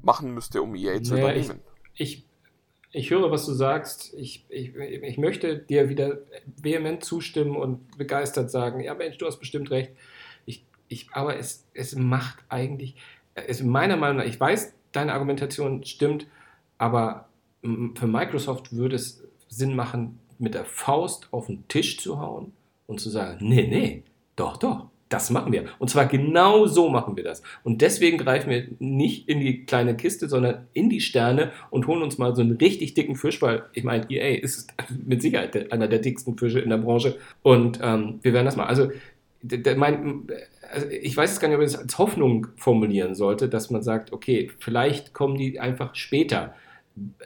[0.01, 1.61] machen müsste, um EA zu naja, übernehmen.
[1.93, 2.32] Ich, ich,
[2.93, 4.13] ich höre, was du sagst.
[4.15, 6.19] Ich, ich, ich möchte dir wieder
[6.61, 9.91] vehement zustimmen und begeistert sagen, ja Mensch, du hast bestimmt recht
[10.93, 12.95] ich, aber es, es macht eigentlich,
[13.35, 16.27] es meiner Meinung nach, ich weiß, deine Argumentation stimmt,
[16.77, 17.27] aber
[17.61, 22.53] für Microsoft würde es Sinn machen, mit der Faust auf den Tisch zu hauen
[22.87, 24.03] und zu sagen, nee, nee,
[24.35, 25.65] doch, doch, das machen wir.
[25.77, 27.43] Und zwar genau so machen wir das.
[27.63, 32.01] Und deswegen greifen wir nicht in die kleine Kiste, sondern in die Sterne und holen
[32.01, 34.73] uns mal so einen richtig dicken Fisch, weil ich meine, EA ist
[35.05, 37.15] mit Sicherheit einer der dicksten Fische in der Branche.
[37.43, 38.65] Und ähm, wir werden das mal.
[38.65, 38.89] Also,
[39.75, 40.27] mein,
[40.71, 43.83] also ich weiß es gar nicht, ob ich es als Hoffnung formulieren sollte, dass man
[43.83, 46.55] sagt, okay, vielleicht kommen die einfach später.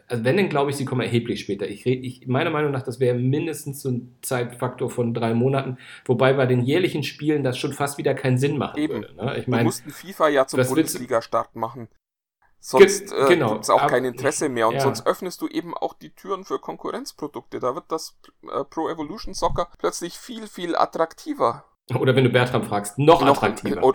[0.08, 1.68] Also wenn, dann glaube ich, sie kommen erheblich später.
[1.68, 6.34] Ich, ich, meiner Meinung nach, das wäre mindestens so ein Zeitfaktor von drei Monaten, wobei
[6.34, 8.94] bei den jährlichen Spielen das schon fast wieder keinen Sinn machen Eben.
[8.94, 9.16] würde.
[9.16, 9.38] Ne?
[9.38, 11.90] Ich mein, Wir mussten FIFA ja zum Bundesliga-Start machen.
[12.60, 13.54] Sonst äh, genau.
[13.54, 14.82] gibt es auch Aber, kein Interesse mehr und ja.
[14.82, 17.60] sonst öffnest du eben auch die Türen für Konkurrenzprodukte.
[17.60, 21.66] Da wird das äh, Pro Evolution Soccer plötzlich viel, viel attraktiver.
[21.94, 23.94] Oder wenn du Bertram fragst, noch, noch attraktiver.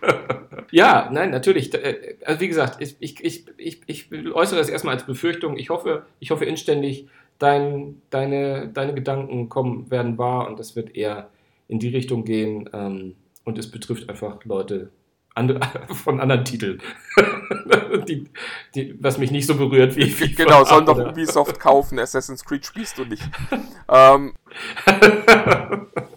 [0.70, 1.72] ja, nein, natürlich.
[1.74, 5.56] Äh, also wie gesagt, ich, ich, ich, ich, äußere das erstmal als Befürchtung.
[5.56, 7.08] Ich hoffe, ich hoffe inständig,
[7.38, 11.30] dein, deine, deine Gedanken kommen, werden wahr und das wird eher
[11.68, 12.68] in die Richtung gehen.
[12.72, 14.90] Ähm, und es betrifft einfach Leute,
[15.34, 15.60] andere,
[15.94, 16.80] von anderen Titeln.
[18.08, 18.28] die,
[18.74, 20.44] die, was mich nicht so berührt wie FIFA.
[20.44, 23.22] Genau, sollen doch Ubisoft kaufen, Assassin's Creed spielst du nicht.
[23.88, 24.34] ähm,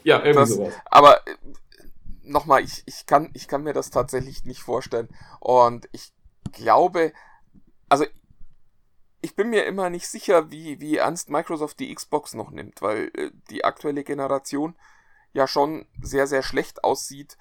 [0.03, 0.73] ja, irgendwie das, sowas.
[0.85, 1.35] Aber äh,
[2.27, 5.09] nochmal, ich, ich, kann, ich kann mir das tatsächlich nicht vorstellen.
[5.39, 6.13] Und ich
[6.51, 7.13] glaube,
[7.89, 8.05] also
[9.21, 13.11] ich bin mir immer nicht sicher, wie, wie ernst Microsoft die Xbox noch nimmt, weil
[13.15, 14.75] äh, die aktuelle Generation
[15.33, 17.37] ja schon sehr, sehr schlecht aussieht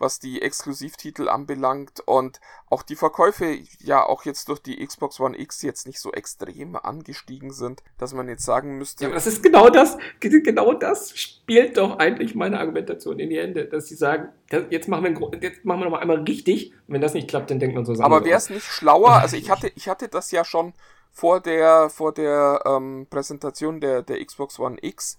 [0.00, 5.38] was die Exklusivtitel anbelangt und auch die Verkäufe ja auch jetzt durch die Xbox One
[5.38, 9.04] X jetzt nicht so extrem angestiegen sind, dass man jetzt sagen müsste.
[9.04, 13.66] Ja, das ist genau das, genau das spielt doch eigentlich meine Argumentation in die Hände,
[13.66, 14.30] dass sie sagen,
[14.70, 17.50] jetzt machen wir, jetzt machen wir noch mal einmal richtig, und wenn das nicht klappt,
[17.50, 20.30] dann denkt man so Aber wäre es nicht schlauer, also ich hatte, ich hatte das
[20.30, 20.72] ja schon
[21.10, 25.18] vor der, vor der ähm, Präsentation der, der Xbox One X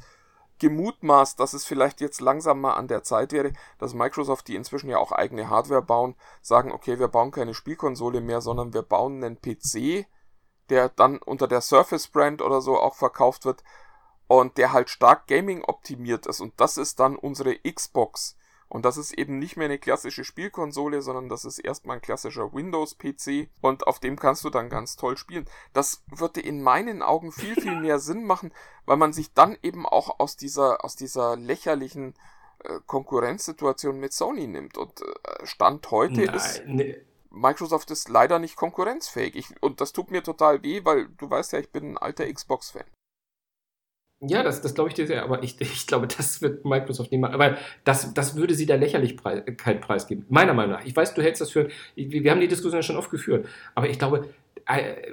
[0.61, 4.91] gemutmaßt, dass es vielleicht jetzt langsam mal an der Zeit wäre, dass Microsoft, die inzwischen
[4.91, 9.23] ja auch eigene Hardware bauen, sagen, okay, wir bauen keine Spielkonsole mehr, sondern wir bauen
[9.23, 10.05] einen PC,
[10.69, 13.63] der dann unter der Surface Brand oder so auch verkauft wird
[14.27, 18.37] und der halt stark Gaming optimiert ist und das ist dann unsere Xbox.
[18.71, 22.53] Und das ist eben nicht mehr eine klassische Spielkonsole, sondern das ist erstmal ein klassischer
[22.53, 25.45] Windows-PC und auf dem kannst du dann ganz toll spielen.
[25.73, 28.53] Das würde in meinen Augen viel, viel mehr Sinn machen,
[28.85, 32.13] weil man sich dann eben auch aus dieser, aus dieser lächerlichen
[32.63, 34.77] äh, Konkurrenzsituation mit Sony nimmt.
[34.77, 36.63] Und äh, Stand heute Nein, ist.
[36.65, 36.95] Nee.
[37.29, 39.35] Microsoft ist leider nicht konkurrenzfähig.
[39.35, 42.31] Ich, und das tut mir total weh, weil du weißt ja, ich bin ein alter
[42.31, 42.85] Xbox-Fan.
[44.23, 47.33] Ja, das, das glaube ich dir sehr, aber ich, ich glaube, das wird Microsoft machen.
[47.33, 50.25] Aber das, das würde sie der Lächerlichkeit preisgeben.
[50.29, 50.85] Meiner Meinung nach.
[50.85, 51.69] Ich weiß, du hältst das für.
[51.95, 53.47] Wir haben die Diskussion ja schon oft geführt.
[53.73, 54.29] Aber ich glaube,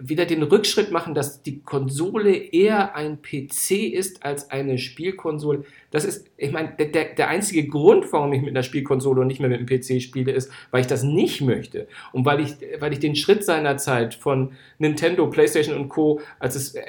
[0.01, 5.65] wieder den Rückschritt machen, dass die Konsole eher ein PC ist als eine Spielkonsole.
[5.91, 9.41] Das ist, ich meine, der, der einzige Grund, warum ich mit einer Spielkonsole und nicht
[9.41, 11.89] mehr mit einem PC spiele, ist, weil ich das nicht möchte.
[12.13, 16.75] Und weil ich, weil ich den Schritt seinerzeit von Nintendo, PlayStation und Co., als es
[16.75, 16.83] äh,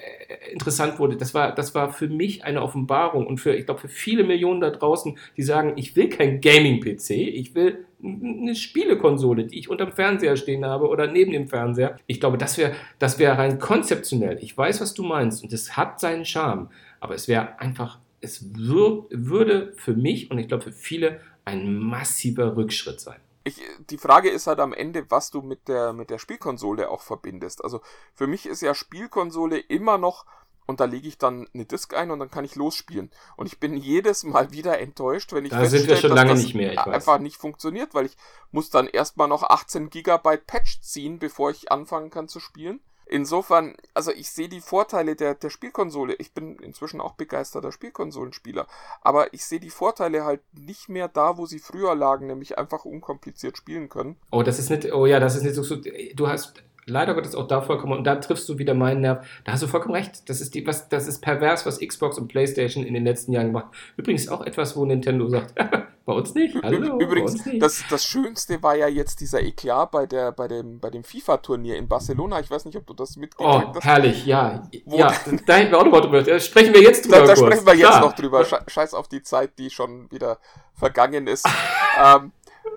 [0.51, 3.89] interessant wurde, das war, das war für mich eine Offenbarung und für, ich glaube, für
[3.89, 9.59] viele Millionen da draußen, die sagen, ich will kein Gaming-PC, ich will eine Spielekonsole, die
[9.59, 11.97] ich unterm Fernseher stehen habe oder neben dem Fernseher.
[12.07, 14.37] Ich glaube, das wäre das wär rein konzeptionell.
[14.41, 16.69] Ich weiß, was du meinst und es hat seinen Charme,
[16.99, 21.73] aber es wäre einfach, es wür würde für mich und ich glaube für viele ein
[21.73, 23.19] massiver Rückschritt sein.
[23.43, 27.01] Ich, die Frage ist halt am Ende, was du mit der, mit der Spielkonsole auch
[27.01, 27.63] verbindest.
[27.63, 27.81] Also
[28.13, 30.25] für mich ist ja Spielkonsole immer noch
[30.69, 33.09] und da lege ich dann eine Disk ein und dann kann ich losspielen.
[33.37, 36.53] Und ich bin jedes Mal wieder enttäuscht, wenn ich da sind wir schon lange nicht
[36.53, 37.21] mehr, ich einfach weiß.
[37.21, 38.15] nicht funktioniert, weil ich
[38.51, 42.81] muss dann erstmal noch 18 Gigabyte Patch ziehen, bevor ich anfangen kann zu spielen.
[43.07, 46.13] Insofern, also ich sehe die Vorteile der, der Spielkonsole.
[46.19, 48.67] Ich bin inzwischen auch begeisterter Spielkonsolenspieler.
[49.01, 52.85] Aber ich sehe die Vorteile halt nicht mehr da, wo sie früher lagen, nämlich einfach
[52.85, 54.17] unkompliziert spielen können.
[54.29, 57.47] Oh, das ist nicht, oh ja, das ist nicht so, du hast leider Gottes auch
[57.47, 60.41] da vollkommen, und da triffst du wieder meinen Nerv, da hast du vollkommen recht, das
[60.41, 63.67] ist, die, was, das ist pervers, was Xbox und Playstation in den letzten Jahren gemacht
[63.97, 65.53] Übrigens auch etwas, wo Nintendo sagt,
[66.05, 67.61] bei uns nicht, hallo, Übrigens, nicht.
[67.61, 71.77] Das, das Schönste war ja jetzt dieser Eklat bei, der, bei dem, bei dem FIFA-Turnier
[71.77, 73.83] in Barcelona, ich weiß nicht, ob du das mitgekriegt oh, hast.
[73.83, 75.13] herrlich, ja, ja,
[75.45, 77.75] da hätten wir auch noch drüber, da sprechen wir jetzt drüber Da, da sprechen wir
[77.75, 78.01] jetzt Klar.
[78.01, 80.39] noch drüber, scheiß auf die Zeit, die schon wieder
[80.73, 81.45] vergangen ist.
[82.03, 82.31] ähm,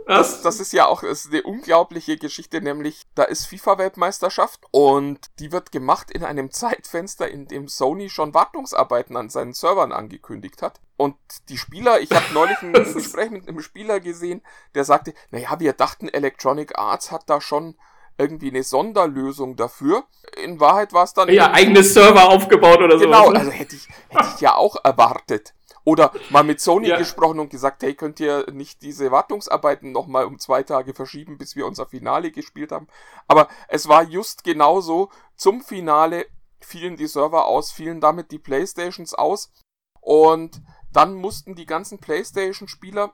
[0.07, 5.53] das, das ist ja auch ist eine unglaubliche Geschichte, nämlich da ist FIFA-Weltmeisterschaft und die
[5.53, 10.80] wird gemacht in einem Zeitfenster, in dem Sony schon Wartungsarbeiten an seinen Servern angekündigt hat.
[10.96, 11.16] Und
[11.48, 14.42] die Spieler, ich habe neulich ein Gespräch mit einem Spieler gesehen,
[14.74, 17.76] der sagte, naja, wir dachten, Electronic Arts hat da schon
[18.18, 20.05] irgendwie eine Sonderlösung dafür.
[20.42, 21.28] In Wahrheit war es dann.
[21.28, 23.05] Ja, eigene Server aufgebaut oder so.
[23.05, 25.55] Genau, also hätte ich, hätte ich ja auch erwartet.
[25.85, 26.97] Oder mal mit Sony ja.
[26.97, 31.57] gesprochen und gesagt, hey, könnt ihr nicht diese Wartungsarbeiten nochmal um zwei Tage verschieben, bis
[31.57, 32.87] wir unser Finale gespielt haben.
[33.26, 35.11] Aber es war just genauso.
[35.37, 36.26] Zum Finale
[36.61, 39.53] fielen die Server aus, fielen damit die Playstations aus.
[40.01, 40.62] Und
[40.93, 43.12] dann mussten die ganzen Playstation-Spieler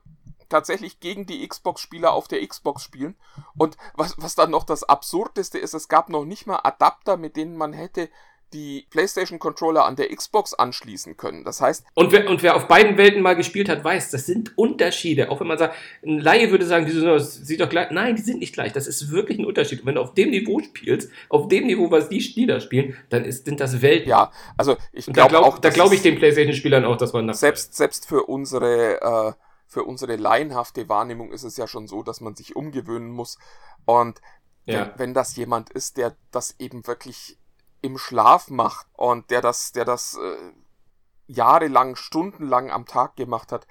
[0.49, 3.17] tatsächlich gegen die Xbox-Spieler auf der Xbox spielen.
[3.57, 7.37] Und was, was dann noch das Absurdeste ist, es gab noch nicht mal Adapter, mit
[7.37, 8.09] denen man hätte
[8.53, 11.45] die PlayStation Controller an der Xbox anschließen können.
[11.45, 11.85] Das heißt.
[11.95, 15.31] Und wer, und wer auf beiden Welten mal gespielt hat, weiß, das sind Unterschiede.
[15.31, 17.91] Auch wenn man sagt, ein Laie würde sagen, die sieht doch gleich.
[17.91, 18.73] Nein, die sind nicht gleich.
[18.73, 19.81] Das ist wirklich ein Unterschied.
[19.81, 23.25] Und wenn du auf dem Niveau spielst, auf dem Niveau, was die Spieler spielen, dann
[23.25, 24.09] ist, sind das Welten.
[24.09, 25.59] Ja, also ich glaube glaub, auch.
[25.59, 27.41] Da glaube ich den PlayStation-Spielern auch, dass man das.
[27.41, 29.33] Selbst, selbst für unsere, äh,
[29.67, 33.39] für unsere laienhafte Wahrnehmung ist es ja schon so, dass man sich umgewöhnen muss.
[33.85, 34.21] Und
[34.65, 34.81] ja.
[34.81, 37.38] wenn, wenn das jemand ist, der das eben wirklich
[37.81, 40.53] im Schlaf macht und der das, der das äh,
[41.27, 43.67] jahrelang, stundenlang am Tag gemacht hat,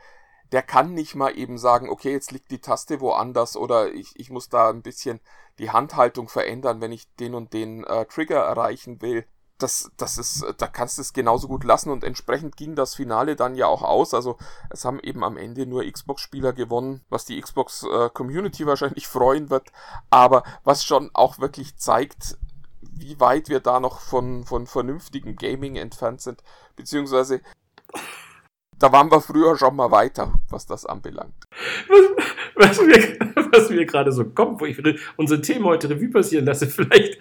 [0.51, 4.29] der kann nicht mal eben sagen, okay, jetzt liegt die Taste woanders oder ich, ich
[4.29, 5.19] muss da ein bisschen
[5.59, 9.25] die Handhaltung verändern, wenn ich den und den äh, Trigger erreichen will.
[9.57, 13.35] Das, das ist, da kannst du es genauso gut lassen und entsprechend ging das Finale
[13.35, 14.13] dann ja auch aus.
[14.13, 14.37] Also
[14.69, 19.71] es haben eben am Ende nur Xbox-Spieler gewonnen, was die Xbox-Community äh, wahrscheinlich freuen wird,
[20.11, 22.37] aber was schon auch wirklich zeigt,
[22.99, 26.43] wie weit wir da noch von, von vernünftigem Gaming entfernt sind,
[26.75, 27.41] beziehungsweise
[28.79, 31.33] da waren wir früher schon mal weiter, was das anbelangt.
[32.55, 33.17] Was, was mir,
[33.51, 34.77] was mir gerade so kommt, wo ich
[35.15, 37.17] unsere Themen heute Revue passieren lasse, vielleicht,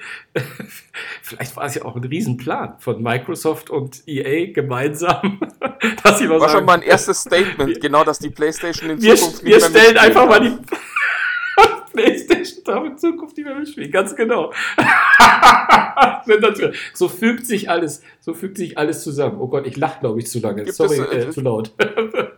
[1.22, 5.40] vielleicht war es ja auch ein Riesenplan von Microsoft und EA gemeinsam.
[6.02, 9.44] Dass sie war sagen, schon mal ein erstes Statement, genau, dass die PlayStation in Zukunft
[9.44, 10.56] wir, nicht wir stellen einfach mal die
[12.66, 14.52] darf in Zukunft nicht mehr mitspielen, ganz genau.
[16.94, 19.40] so fügt sich alles, so fügt sich alles zusammen.
[19.40, 20.64] Oh Gott, ich lache, glaube ich, zu lange.
[20.64, 21.72] Gibt Sorry, es, äh, äh, zu laut.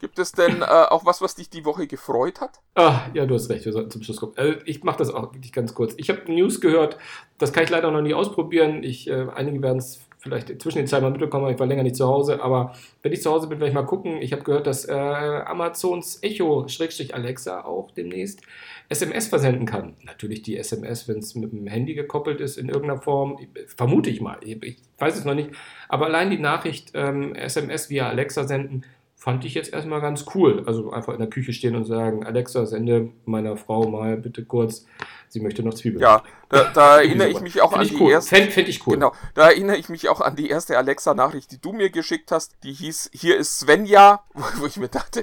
[0.00, 2.60] Gibt es denn äh, auch was, was dich die Woche gefreut hat?
[2.76, 4.32] Ah, ja, du hast recht, wir sollten zum Schluss kommen.
[4.36, 5.94] Also ich mache das auch wirklich ganz kurz.
[5.96, 6.98] Ich habe News gehört,
[7.38, 8.84] das kann ich leider noch nie ausprobieren.
[8.84, 11.96] Ich, äh, einige werden es vielleicht zwischen den Zeilen mal mitbekommen, ich war länger nicht
[11.96, 14.20] zu Hause, aber wenn ich zu Hause bin, werde ich mal gucken.
[14.20, 18.42] Ich habe gehört, dass äh, Amazons Echo-Alexa auch demnächst
[18.88, 19.94] SMS versenden kann.
[20.04, 23.38] Natürlich die SMS, wenn es mit dem Handy gekoppelt ist in irgendeiner Form,
[23.76, 25.50] vermute ich mal, ich weiß es noch nicht,
[25.88, 28.84] aber allein die Nachricht ähm, SMS via Alexa senden,
[29.28, 30.62] fand ich jetzt erstmal ganz cool.
[30.66, 34.86] Also einfach in der Küche stehen und sagen, Alexa, sende meiner Frau mal bitte kurz,
[35.28, 36.00] sie möchte noch Zwiebeln.
[36.00, 38.12] Ja, da, da erinnere ich mich auch find an die cool.
[38.12, 38.34] erste.
[38.34, 38.94] Fände find ich cool.
[38.94, 42.56] Genau, da erinnere ich mich auch an die erste Alexa-Nachricht, die du mir geschickt hast.
[42.62, 44.24] Die hieß, hier ist Svenja,
[44.56, 45.22] wo ich mir dachte,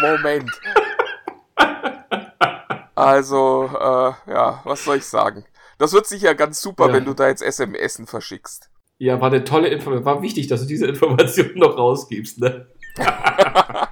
[0.00, 0.50] Moment.
[2.96, 5.44] Also, äh, ja, was soll ich sagen?
[5.78, 6.94] Das wird sicher ganz super, ja.
[6.94, 8.68] wenn du da jetzt SMS verschickst.
[9.00, 10.04] Ja, war eine tolle Information.
[10.04, 12.66] War wichtig, dass du diese Information noch rausgibst, ne?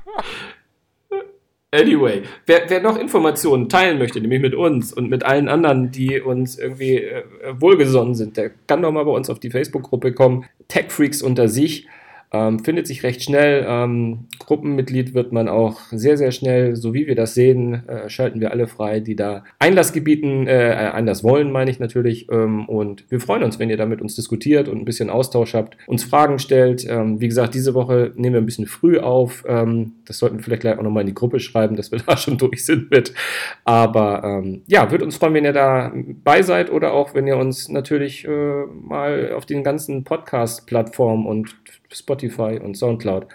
[1.71, 6.21] anyway, wer, wer, noch Informationen teilen möchte, nämlich mit uns und mit allen anderen, die
[6.21, 10.45] uns irgendwie äh, wohlgesonnen sind, der kann doch mal bei uns auf die Facebook-Gruppe kommen.
[10.69, 11.87] Tech Freaks unter sich.
[12.33, 13.65] Ähm, findet sich recht schnell.
[13.69, 16.77] Ähm, Gruppenmitglied wird man auch sehr, sehr schnell.
[16.77, 20.91] So wie wir das sehen, äh, schalten wir alle frei, die da Einlass gebieten, äh,
[20.93, 22.29] Einlass wollen, meine ich natürlich.
[22.31, 25.55] Ähm, und wir freuen uns, wenn ihr da mit uns diskutiert und ein bisschen Austausch
[25.55, 26.87] habt, uns Fragen stellt.
[26.89, 29.45] Ähm, wie gesagt, diese Woche nehmen wir ein bisschen früh auf.
[29.47, 32.17] Ähm, das sollten wir vielleicht gleich auch nochmal in die Gruppe schreiben, dass wir da
[32.17, 33.15] schon durch sind mit.
[33.65, 35.93] Aber ähm, ja, würde uns freuen, wenn ihr da
[36.25, 41.57] bei seid oder auch, wenn ihr uns natürlich äh, mal auf den ganzen Podcast-Plattformen und
[41.91, 43.27] Spotify und Soundcloud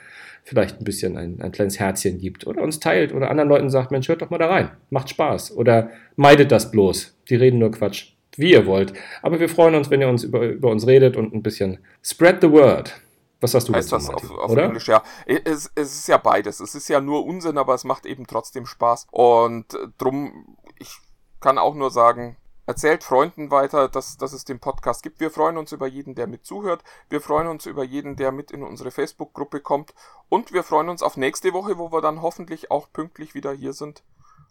[0.44, 3.92] vielleicht ein bisschen ein, ein kleines Herzchen gibt oder uns teilt oder anderen Leuten sagt,
[3.92, 7.72] Mensch, hört doch mal da rein, macht Spaß oder meidet das bloß, die reden nur
[7.72, 8.94] Quatsch, wie ihr wollt.
[9.22, 12.42] Aber wir freuen uns, wenn ihr uns über, über uns redet und ein bisschen spread
[12.42, 12.94] the word.
[13.42, 14.66] Was hast du heißt dazu, das Martin, auf, auf oder?
[14.66, 15.04] Englisch, ja.
[15.26, 16.60] Es, es ist ja beides.
[16.60, 19.08] Es ist ja nur Unsinn, aber es macht eben trotzdem Spaß.
[19.10, 20.96] Und äh, drum, ich
[21.40, 22.38] kann auch nur sagen,
[22.72, 25.20] erzählt Freunden weiter, dass, dass es den Podcast gibt.
[25.20, 26.84] Wir freuen uns über jeden, der mit zuhört.
[27.10, 29.94] Wir freuen uns über jeden, der mit in unsere Facebook-Gruppe kommt.
[30.30, 33.74] Und wir freuen uns auf nächste Woche, wo wir dann hoffentlich auch pünktlich wieder hier
[33.74, 34.04] sind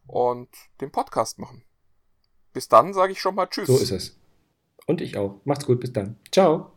[0.07, 0.51] und
[0.83, 1.64] den Podcast machen.
[2.53, 3.68] Bis dann sage ich schon mal Tschüss.
[3.68, 4.18] So ist es.
[4.87, 5.41] Und ich auch.
[5.45, 6.16] Macht's gut, bis dann.
[6.31, 6.73] Ciao.